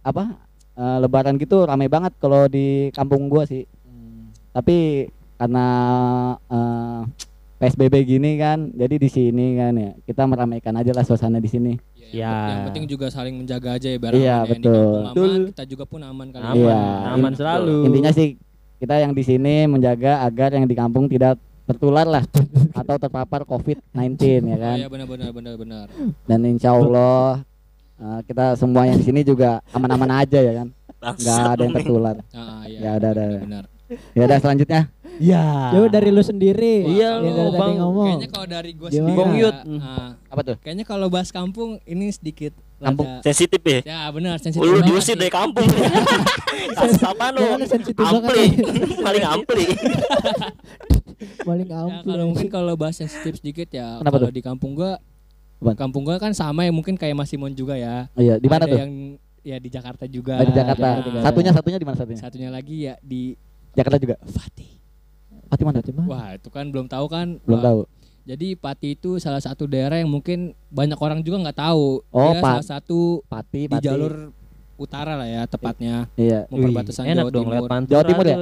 [0.00, 0.38] apa
[0.72, 3.66] eh, lebaran gitu ramai banget kalau di kampung gua sih.
[4.54, 5.66] Tapi karena
[6.46, 7.00] eh,
[7.58, 11.72] PSBB gini kan, jadi di sini kan ya kita meramaikan aja lah suasana di sini.
[11.94, 12.28] Ya, Ya.
[12.28, 14.74] yang, yang penting juga saling menjaga aja ya barang Iya, yang di betul.
[14.74, 15.32] kampung aman, Betul.
[15.54, 16.40] kita juga pun aman kan.
[16.42, 16.80] Aman, Iya.
[17.14, 17.76] aman selalu.
[17.88, 18.28] Intinya sih
[18.76, 21.38] kita yang di sini menjaga agar yang di kampung tidak
[21.72, 22.22] tertular lah
[22.72, 23.96] atau terpapar COVID-19
[24.42, 24.76] ya Oh, kan.
[24.76, 25.86] iya benar benar benar benar.
[26.22, 27.40] Dan insya Allah
[27.96, 30.68] eh, kita semua yang di sini juga aman-aman aja ya kan.
[31.02, 32.16] Nggak ada yang tertular.
[32.30, 32.78] Ah, iya.
[32.78, 33.42] Ya, udah, benar, udah.
[33.42, 33.64] benar.
[34.12, 34.82] Ya udah selanjutnya.
[35.20, 35.68] Ya.
[35.68, 36.88] Coba dari lu sendiri.
[36.88, 37.76] Iya, lu, dari Bang.
[37.76, 38.06] ngomong.
[38.16, 38.96] Kayaknya kalau dari gue Gimana?
[39.04, 39.56] sendiri Bong ya, Yud.
[39.78, 40.56] ah, Apa tuh?
[40.58, 43.04] kayaknya kalau bahas kampung ini sedikit Kampung.
[43.04, 43.78] rada- sensitif ya.
[43.84, 44.64] Ya benar sensitif.
[44.64, 45.68] Lu diusir dari kampung.
[46.78, 47.44] Kasus apa lu?
[47.44, 48.40] Jangan sensitif banget Ampli.
[48.40, 48.50] ya.
[49.02, 49.64] Paling ampli.
[51.40, 52.08] Paling Ya, ampun.
[52.08, 54.34] kalau mungkin kalau bahas sensitif sedikit ya Kenapa kalau tuh?
[54.34, 54.98] di kampung gua
[55.56, 55.76] Apaan?
[55.76, 58.10] kampung gua kan sama ya mungkin kayak Mas Simon juga ya.
[58.14, 58.74] Iya, di mana tuh?
[58.74, 58.90] yang
[59.40, 60.38] ya di Jakarta juga.
[60.38, 60.86] Oh, di Jakarta.
[60.88, 61.24] Ya, Jakarta.
[61.24, 62.20] Satunya satunya di mana satunya?
[62.20, 63.34] Satunya lagi ya di
[63.72, 64.14] Jakarta juga.
[64.20, 64.68] Pati.
[65.48, 65.78] Pati mana?
[65.78, 66.06] Berarti mah.
[66.06, 67.38] Wah, itu kan belum tahu kan.
[67.42, 67.80] Belum Wah, tahu.
[68.22, 72.06] Jadi Pati itu salah satu daerah yang mungkin banyak orang juga nggak tahu.
[72.08, 73.82] Oh, Dia Pat- salah satu Pati, di Pati.
[73.82, 74.30] jalur
[74.74, 76.06] utara lah ya tepatnya.
[76.14, 76.46] Iya.
[76.46, 77.68] Mau perbatasan enak Jawa dong Timur.
[77.84, 78.36] Jawa Timur ya?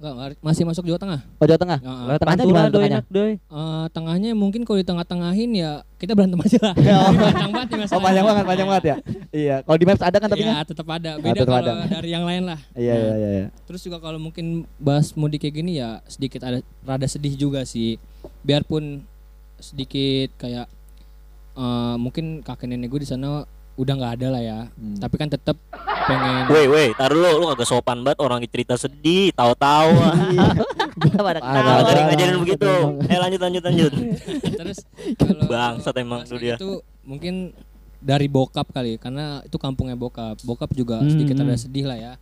[0.00, 1.20] Enggak, enggak, masih masuk Jawa Tengah.
[1.36, 1.78] Oh, Jawa Tengah.
[1.78, 2.88] Ya, Lewat Tengahnya tengahnya?
[2.88, 3.32] enak doi.
[3.36, 6.74] eh, tengahnya mungkin kalau di tengah-tengahin ya kita berantem aja lah.
[6.80, 7.12] Oh.
[7.12, 8.96] panjang banget nih Oh, panjang banget, panjang banget ya.
[9.30, 9.56] Iya.
[9.60, 11.10] Kalau di Maps ada kan tapi Ya tetap ada.
[11.14, 11.84] Beda tetap kalau ada.
[11.86, 12.56] dari yang lain lah.
[12.72, 13.46] Iya, iya, iya, iya.
[13.62, 18.00] Terus juga kalau mungkin bahas mudik kayak gini ya sedikit ada rada sedih juga sih.
[18.40, 19.04] Biarpun
[19.58, 20.64] sedikit kayak
[21.54, 23.44] eh, mungkin kakek nenek gue di sana
[23.80, 24.60] udah nggak ada lah ya.
[24.70, 24.96] Hmm.
[24.96, 25.56] Tapi kan tetap
[26.02, 29.90] pengen Woi, woi, taruh lu, lu kagak sopan banget orang cerita sedih, tahu-tahu.
[31.16, 31.48] Pada Tahu
[31.80, 31.82] ada.
[31.86, 32.72] dari ngajarin begitu.
[33.06, 33.92] Eh lanjut lanjut lanjut.
[34.60, 34.78] terus
[35.16, 36.54] kalau Bangsat emang tuh dia.
[36.54, 36.70] itu
[37.02, 37.56] mungkin
[37.98, 40.36] dari bokap kali karena itu kampungnya bokap.
[40.42, 41.44] Bokap juga Hmm, sedikit hmm.
[41.44, 42.12] ada sedih lah ya.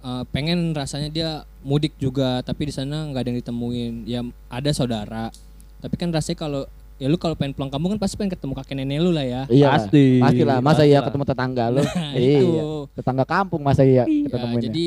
[0.00, 4.70] eh, pengen rasanya dia mudik juga tapi di sana nggak ada yang ditemuin ya ada
[4.70, 5.28] saudara
[5.76, 6.62] tapi kan rasanya kalau
[7.00, 9.42] ya lu kalau pengen pulang kampung kan pasti pengen ketemu kakek nenek lu lah ya
[9.48, 9.68] Iya.
[9.72, 10.20] Pasti.
[10.20, 11.04] Pastilah, masa iya Pastilah.
[11.08, 11.80] ketemu tetangga lu?
[11.80, 12.38] Nah, iya.
[12.38, 12.48] itu.
[12.92, 14.62] Tetangga kampung masa iya Ya, kita temuin.
[14.68, 14.84] jadi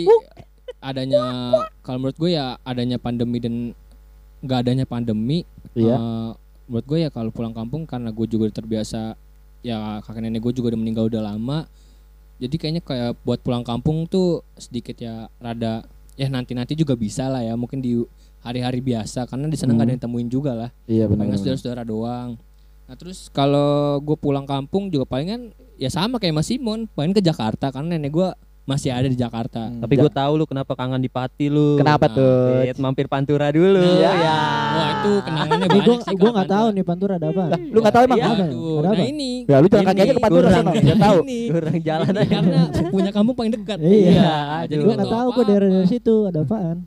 [0.79, 1.21] adanya
[1.81, 3.73] kalau menurut gue ya adanya pandemi dan
[4.39, 5.95] nggak adanya pandemi Iya.
[5.95, 6.29] eh,
[6.63, 9.15] menurut gue ya kalau pulang kampung karena gue juga terbiasa
[9.59, 11.65] ya kakek nenek gue juga udah meninggal udah lama
[12.35, 17.25] jadi kayaknya kayak buat pulang kampung tuh sedikit ya rada ya nanti nanti juga bisa
[17.25, 18.03] lah ya mungkin di
[18.43, 19.95] hari-hari biasa karena di sana nggak ada Hmm.
[19.95, 21.25] yang temuin juga lah Iya benar.
[21.25, 22.29] palingan saudara-saudara doang
[22.83, 27.19] nah terus kalau gue pulang kampung juga palingan ya sama kayak Mas Simon paling ke
[27.19, 28.27] Jakarta karena nenek gue
[28.63, 29.79] masih ada di Jakarta Hmm.
[29.79, 31.75] Tapi gue tahu lu kenapa kangen di Pati lu.
[31.75, 32.63] Kenapa Nah, tuh?
[32.63, 33.75] Dit, mampir Pantura dulu.
[33.75, 34.39] Nah, ya.
[34.71, 36.71] Wah itu kenangannya banyak gua sih gua kalau nggak tahu Pantura.
[36.71, 37.43] nih Pantura ada apa.
[37.61, 38.15] Lu nggak tahu emang?
[38.15, 38.35] Iya, Apa?
[38.39, 38.47] Ada
[38.79, 39.03] Nah apa?
[39.05, 41.17] ini Ya lu jalan kaki aja ke Pantura sana, nggak tahu.
[41.51, 42.31] Kurang jalan aja.
[42.31, 43.77] karena punya kampung paling dekat.
[43.79, 44.35] Iya.
[44.65, 46.77] jadi Gua nggak tahu kok daerah dari situ ada apaan.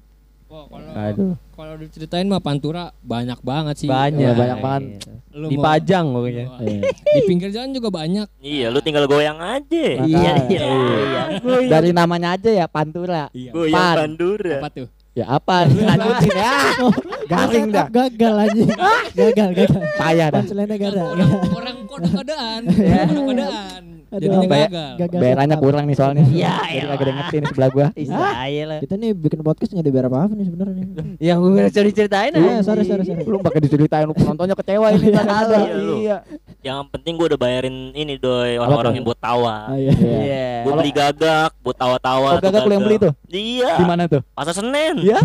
[0.66, 1.35] Kalau Aduh.
[1.53, 3.88] kalau diceritain mah Pantura banyak banget sih.
[3.88, 4.16] Banyak.
[4.19, 4.83] Iya, banyak banget.
[5.31, 6.45] Lu Di mau- Pajang pokoknya.
[6.47, 6.81] Wah, Iya.
[6.88, 8.27] Di pinggir jalan juga banyak.
[8.40, 9.85] Iya, lu tinggal goyang aja.
[10.01, 11.23] Iya, iya, iya.
[11.69, 13.29] Dari namanya aja ya Pantura.
[13.31, 13.51] Iya.
[13.53, 13.97] Goyang Pan.
[14.01, 14.57] Pandura.
[14.59, 14.88] Apa tuh?
[15.16, 15.64] Ya apa?
[15.64, 16.57] Lanjutin ya.
[17.33, 17.87] Garing dah.
[17.88, 18.64] Gagal aja.
[19.19, 19.83] gagal, gagal.
[19.97, 20.45] Payah dah.
[21.09, 23.86] Orang orang kode kode kodean.
[24.07, 24.92] Aduh, Jadinya bayar- gagal.
[24.97, 25.19] Gagal.
[25.19, 26.25] Bayarannya kurang nih soalnya.
[26.27, 26.95] Iya, Jadi iya.
[26.95, 27.87] ada yang ngerti nih sebelah gua.
[28.47, 28.79] Iya lah.
[28.79, 30.85] Kita nih bikin podcast nyari biar apa nih sebenarnya.
[31.19, 32.62] Ya gue udah cari ceritain Iya, aja.
[32.62, 33.23] sorry, sorry, sorry.
[33.23, 35.57] Lu pakai diceritain lu penontonnya kecewa ini kan ada.
[35.66, 35.95] Iya.
[35.97, 36.16] Iya.
[36.62, 39.71] Yang penting gua udah bayarin ini doi orang-orang yang buat tawa.
[39.71, 39.90] Ah, iya.
[39.92, 40.19] Iya.
[40.23, 40.47] Iya.
[40.62, 42.31] Gua beli gagak buat tawa-tawa.
[42.31, 43.12] Oh, gagak lu yang beli tuh?
[43.27, 43.75] Iya.
[43.75, 44.23] Di mana tuh?
[44.33, 45.03] Pasar Senen.
[45.03, 45.19] Iya.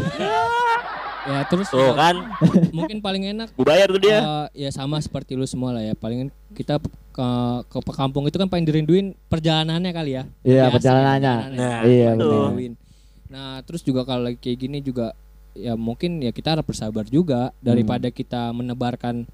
[1.21, 2.17] Ya terus Tuh kan,
[2.71, 4.19] mungkin paling enak bayar tuh dia.
[4.19, 5.93] eh, ya sama seperti lu semua lah ya.
[5.93, 6.81] Paling kita
[7.11, 7.27] ke
[7.67, 10.23] ke kampung itu kan paling dirinduin perjalanannya kali ya.
[10.41, 11.33] Iya, Biasa, perjalanannya.
[11.53, 12.45] Nah, Iya, betul.
[13.27, 15.13] Nah, terus juga kalau lagi kayak gini juga
[15.51, 18.15] ya mungkin ya kita harus bersabar juga daripada Hmm.
[18.15, 19.27] kita menebarkan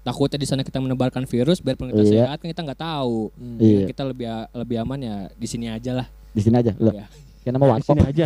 [0.00, 2.12] takutnya di sana kita menebarkan virus biarpun kita Iya.
[2.24, 3.30] sehat kan kita nggak tahu.
[3.56, 3.86] Iya.
[3.86, 6.06] Kita lebih lebih aman ya di sini aja lah.
[6.28, 6.72] Di sini aja.
[6.74, 6.90] Lu.
[6.90, 7.06] Iya.
[7.48, 7.96] Kayak nama warkop.
[7.96, 8.24] Sini aja.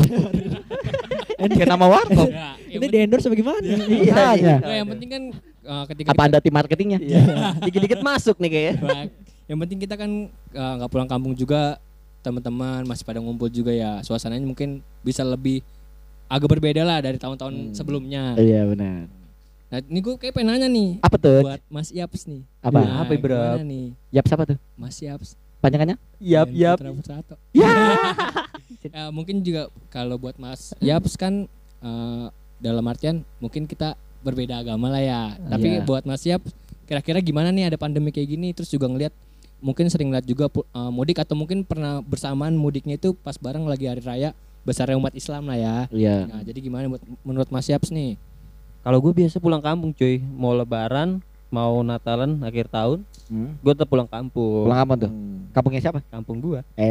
[1.55, 2.29] Kayak nama warkop.
[2.67, 3.63] Ya, di endorse apa gimana?
[3.63, 4.35] Iya.
[4.35, 5.23] Nggak, yang penting kan
[5.63, 6.99] eh, ketika Apa Anda tim marketingnya?
[6.99, 7.23] Iya.
[7.71, 9.07] Dikit-dikit masuk nih kayaknya.
[9.47, 10.11] Yang penting kita kan
[10.51, 11.79] uh, nggak pulang kampung juga,
[12.19, 14.03] teman-teman masih pada ngumpul juga ya.
[14.03, 15.63] Suasananya mungkin bisa lebih
[16.27, 17.75] agak berbeda lah dari tahun-tahun Hmm.
[17.79, 18.35] sebelumnya.
[18.35, 19.07] Iya, benar.
[19.71, 21.47] Nah, ini gue kayak pengen nanya nih Apa tuh?
[21.47, 22.43] buat Mas Yaps nih.
[22.59, 22.77] Apa?
[22.83, 23.57] Nah, Apa, bro?
[23.63, 24.59] nih, Yap siapa tuh?
[24.75, 25.39] Mas Yaps?
[25.63, 25.97] Panjangannya?
[26.19, 26.77] Yap, yap.
[26.83, 27.35] Putrato.
[28.83, 29.15] Ya.
[29.15, 31.47] mungkin juga kalau buat Mas Yaps kan
[31.81, 32.27] uh,
[32.59, 33.95] dalam artian mungkin kita
[34.27, 35.23] berbeda agama lah ya.
[35.39, 35.87] Tapi Iya.
[35.87, 36.51] buat Mas Yaps
[36.91, 39.15] kira-kira gimana nih ada pandemi kayak gini terus juga ngeliat
[39.63, 43.87] mungkin sering lihat juga uh, mudik atau mungkin pernah bersamaan mudiknya itu pas bareng lagi
[43.87, 44.35] hari raya
[44.67, 45.77] besar umat Islam lah ya.
[45.95, 46.17] Iya.
[46.27, 48.19] Nah, jadi gimana buat menurut Mas Yaps nih?
[48.83, 53.57] Kalau gue biasa pulang kampung cuy, mau lebaran, mau Natalan akhir tahun, Hmm.
[53.61, 54.65] gue tetap pulang kampung.
[54.65, 55.11] Pulang kampung tuh?
[55.53, 56.01] Kampungnya siapa?
[56.05, 56.61] kampung gua.
[56.75, 56.89] Eh,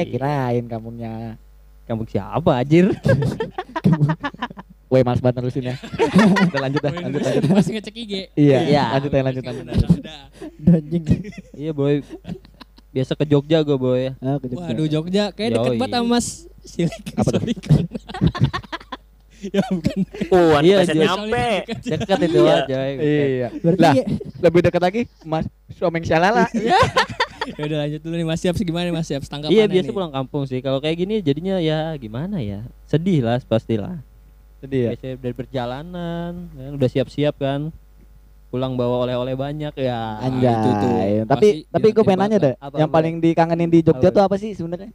[0.00, 0.02] Iya.
[0.08, 1.34] kirain kampungnya.
[1.84, 2.94] Kampung siapa anjir?
[4.90, 5.74] Woi, males banget nerusin ya.
[6.46, 7.42] Udah lanjut dah, lanjut lanjut.
[7.50, 8.12] Masih ngecek IG.
[8.32, 8.82] Iya, Iya.
[8.94, 9.66] lanjut aja lanjut lanjut.
[10.64, 11.04] Anjing.
[11.52, 11.98] iya boy.
[12.88, 14.14] Biasa ke Jogja gue boy.
[14.16, 14.70] Ah, ke Jogja.
[14.70, 16.26] Waduh Jogja kayak deket banget sama Mas
[16.64, 17.04] Silik.
[17.12, 17.42] Apa tuh?
[19.44, 19.96] Ya bukan.
[20.28, 21.46] Oh, Iya, iya, nyampe.
[21.80, 22.56] Dekat itu Iya.
[22.60, 22.78] aja.
[22.94, 23.48] Iya.
[23.56, 24.08] Berarti Lah, ya-
[24.40, 25.44] lebih dekat lagi Mas
[25.74, 26.48] Someng Syalala.
[27.54, 29.94] ya udah lanjut dulu nih Mas Siap gimana nih Mas Siap tanggapannya Iya biasa nih?
[29.94, 30.58] pulang kampung sih.
[30.58, 32.64] Kalau kayak gini jadinya ya gimana ya?
[32.84, 34.00] Sedih lah pastilah.
[34.58, 34.90] Sedih ya.
[34.92, 37.68] Biasanya dari perjalanan, kan, udah siap-siap kan.
[38.48, 40.22] Pulang bawa oleh-oleh banyak ya.
[40.22, 40.54] Anjay.
[40.54, 40.90] itu tuh.
[41.26, 42.96] Tapi Pasti tapi gue pengen nanya deh, Apa, yang apa?
[42.96, 44.14] paling dikangenin di Jogja Apa?
[44.14, 44.94] tuh apa sih sebenarnya?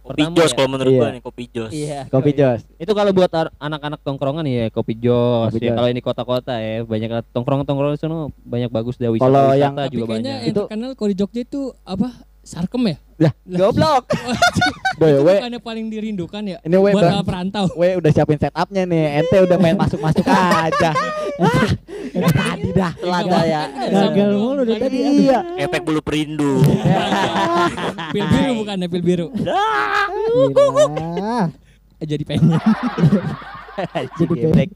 [0.00, 0.56] Kopi Pertama Jos ya.
[0.56, 0.98] kalau menurut Iya.
[0.98, 1.70] gua nih kopi Jos.
[1.70, 2.00] Iya.
[2.08, 2.60] Kopi Jos.
[2.76, 5.50] Itu kalau buat anak-anak tongkrongan ya kopi jos.
[5.50, 9.24] Kopi Ya, kalau ini kota-kota ya banyak tongkrong-tongkrong di sana banyak bagus deh wisata.
[9.24, 10.24] Kalau wisata yang- juga banyak.
[10.24, 12.08] yang Itu- terkenal kalau di Jogja itu apa?
[12.40, 12.96] Sarkem ya?
[13.20, 14.08] Lah, goblok.
[14.98, 16.56] Boy, we, bukannya paling dirindukan ya?
[16.60, 17.68] ini we, buat perantau.
[17.74, 19.20] we udah siapin setupnya nih.
[19.20, 20.24] Ente udah main masuk-masuk
[20.64, 20.90] aja.
[22.22, 22.92] Ah, Tadi dah.
[22.94, 23.62] Telat ya.
[23.88, 24.96] Gagal mulu dari tadi.
[24.98, 25.14] aduh.
[25.16, 25.38] Iya.
[25.58, 26.60] Efek bulu perindu.
[28.14, 29.26] Pil biru bukannya pil biru.
[32.00, 32.56] Eh, Jadi pengen.
[34.18, 34.66] Jadi.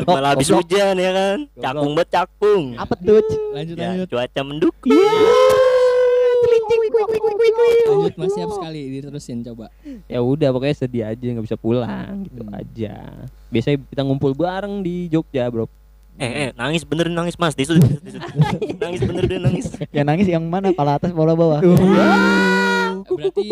[0.00, 1.38] Oh, Malah habis hujan ya kan.
[1.54, 2.64] Cakung banget cakung.
[2.74, 3.20] Apa tuh?
[3.52, 4.08] Lanjut Ya, lanjut.
[4.08, 4.96] cuaca mendukung.
[7.84, 9.68] Lanjut Mas Siap sekali diterusin coba.
[10.08, 12.94] Ya udah pokoknya sedih aja nggak bisa pulang gitu aja.
[13.52, 15.68] Biasanya kita ngumpul bareng di Jogja, Bro.
[16.20, 17.56] Eh, eh, nangis bener nangis mas.
[17.56, 18.18] Tisu, tisu, tisu.
[18.76, 19.72] nangis bener dia nangis.
[19.88, 20.68] Yang nangis yang mana?
[20.76, 21.64] Kepala atas, bola bawah.
[23.10, 23.46] berarti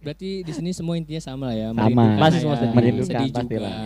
[0.00, 1.68] berarti di sini semua intinya sama lah ya.
[1.70, 1.84] Sama.
[1.84, 2.74] merindukan Masih lah semua ya, sedih.
[2.74, 3.68] Merindukan sedih pasti juga.
[3.68, 3.76] lah.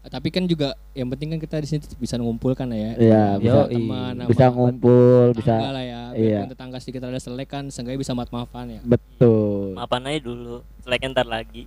[0.00, 2.92] Tapi kan juga yang penting kan kita di sini bisa mengumpulkan lah ya.
[2.96, 6.02] Iya, bisa Yo, teman bisa ngumpul, bisa lah ya.
[6.16, 6.40] iya.
[6.40, 8.80] Biarpun tetangga sedikit ada selek kan, seenggaknya bisa maaf-maafan ya.
[8.86, 9.76] betul.
[9.76, 10.62] Maafan aja dulu.
[10.86, 11.66] Selek ntar lagi.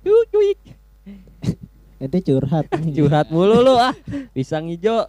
[0.00, 0.50] Cuy, cuy.
[2.02, 2.66] Ente curhat.
[2.98, 3.94] Curhat mulu lu ah.
[4.34, 5.06] Pisang hijau.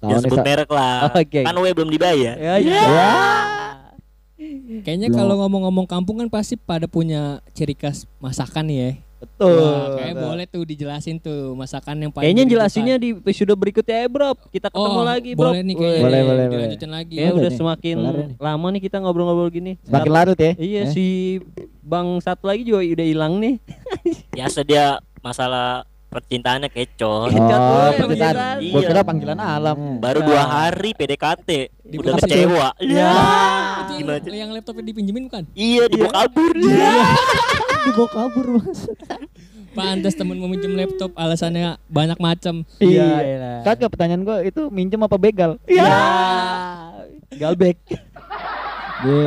[0.00, 1.12] Tahu Ya nih sebut merek lah.
[1.12, 1.44] Oke.
[1.44, 2.34] Kan belum dibayar.
[2.40, 2.82] Ya, ya.
[4.82, 5.20] Kayaknya Belum.
[5.20, 8.98] kalau ngomong-ngomong kampung kan pasti pada punya ciri khas masakan ya.
[9.22, 9.54] Betul.
[9.54, 14.08] Wah, kayak boleh tuh dijelasin tuh masakan yang paling Kayaknya jelasinnya di episode berikutnya ya,
[14.10, 14.34] Bro.
[14.50, 15.54] Kita ketemu oh, lagi, Bro.
[15.54, 16.02] Boleh nih kayaknya.
[16.02, 16.46] Boleh, boleh, boleh.
[16.50, 17.14] dilanjutin lagi.
[17.14, 17.58] Kayaknya Boleh udah nih.
[17.62, 17.96] semakin
[18.42, 19.72] lama nih kita ngobrol-ngobrol gini.
[19.86, 20.52] Semakin larut ya.
[20.58, 20.90] Iya Eh?
[20.90, 21.06] si
[21.86, 23.54] Bang satu lagi juga udah hilang nih.
[24.42, 27.24] Biasa dia masalah percintaannya kecoh.
[27.24, 28.60] Oh, emang percintaan.
[28.60, 28.84] Iya.
[28.84, 29.96] kira panggilan alam.
[29.96, 30.26] Baru Ya.
[30.28, 31.48] dua hari PDKT
[31.88, 32.68] Di udah kecewa.
[32.84, 33.12] Ya.
[33.88, 34.20] Itu Gimana?
[34.28, 35.44] yang, laptopnya dipinjemin bukan?
[35.56, 36.52] Iya dibawa kabur.
[37.88, 38.80] Dibawa kabur mas.
[39.72, 42.68] Pantes temen mau minjem laptop alasannya banyak macam.
[42.76, 43.64] Iya.
[43.64, 45.56] Kagak pertanyaan gua itu minjem apa begal?
[45.64, 45.88] Ya.
[47.32, 47.80] Galbek.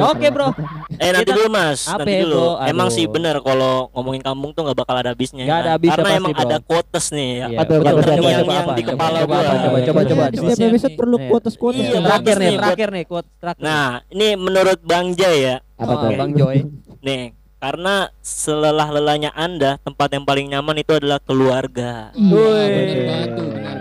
[0.06, 0.48] Oke, Bro.
[0.96, 2.38] Eh nanti Kita- dulu mas, Apa nanti ya, dulu.
[2.56, 2.66] Bro?
[2.66, 5.44] Emang sih bener kalau ngomongin kampung tuh nggak bakal ada habisnya.
[5.44, 5.76] Nggak ada kan?
[5.76, 6.44] habisnya Karena emang Bro.
[6.44, 7.46] ada quotes nih ya.
[7.46, 7.96] Iya, Betul, betul.
[7.96, 8.04] betul.
[8.06, 8.74] Coba, Coba, coba, yang apa?
[8.74, 10.24] di Coba, kepala coba, coba, coba, coba.
[10.26, 11.82] Di setiap episode perlu quotes quotes.
[11.82, 13.62] Iya, Terakhir nih, terakhir nih quote terakhir.
[13.62, 16.10] Nah ini menurut Bang Jay ya, Apa tuh?
[16.16, 16.58] Bang Joy.
[17.02, 17.22] nih
[17.66, 22.14] karena selelah-lelahnya anda tempat yang paling nyaman itu adalah keluarga.
[22.14, 23.26] Bener,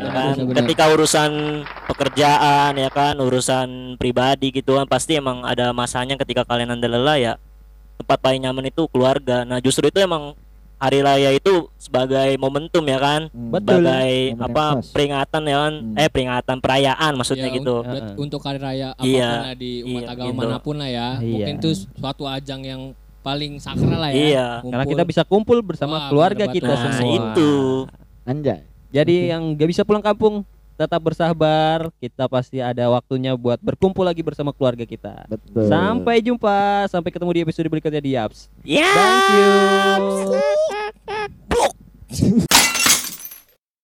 [0.00, 0.34] Ya kan?
[0.56, 1.30] Ketika urusan
[1.84, 7.20] pekerjaan ya kan, urusan pribadi gitu kan pasti emang ada masanya ketika kalian anda lelah
[7.20, 7.32] ya
[8.00, 9.44] tempat paling nyaman itu keluarga.
[9.44, 10.32] Nah justru itu emang
[10.74, 13.84] hari raya itu sebagai momentum ya kan, Betul.
[13.84, 15.96] sebagai apa peringatan ya kan, Hmm.
[15.96, 17.74] eh peringatan perayaan maksudnya Ya, gitu.
[17.80, 20.40] un- untuk hari raya apa pun Iya, lah di umat iya, agama gitu.
[20.40, 21.08] mana pun lah ya.
[21.20, 21.24] Iya.
[21.24, 22.82] Mungkin itu suatu ajang yang
[23.24, 24.20] paling sakral lah ya.
[24.20, 24.48] Iya.
[24.60, 26.68] Karena kita bisa kumpul bersama Wah, keluarga kita.
[26.68, 27.32] Nah semua.
[27.32, 27.52] itu.
[28.28, 28.60] Anjay.
[28.92, 30.44] Jadi yang gak bisa pulang kampung
[30.76, 31.88] tetap bersabar.
[31.96, 35.24] Kita pasti ada waktunya buat berkumpul lagi bersama keluarga kita.
[35.26, 35.72] Betul.
[35.72, 38.52] Sampai jumpa, sampai ketemu di episode berikutnya di Yaps.
[38.60, 38.92] Ya.
[38.92, 39.24] Thank
[42.20, 42.44] you.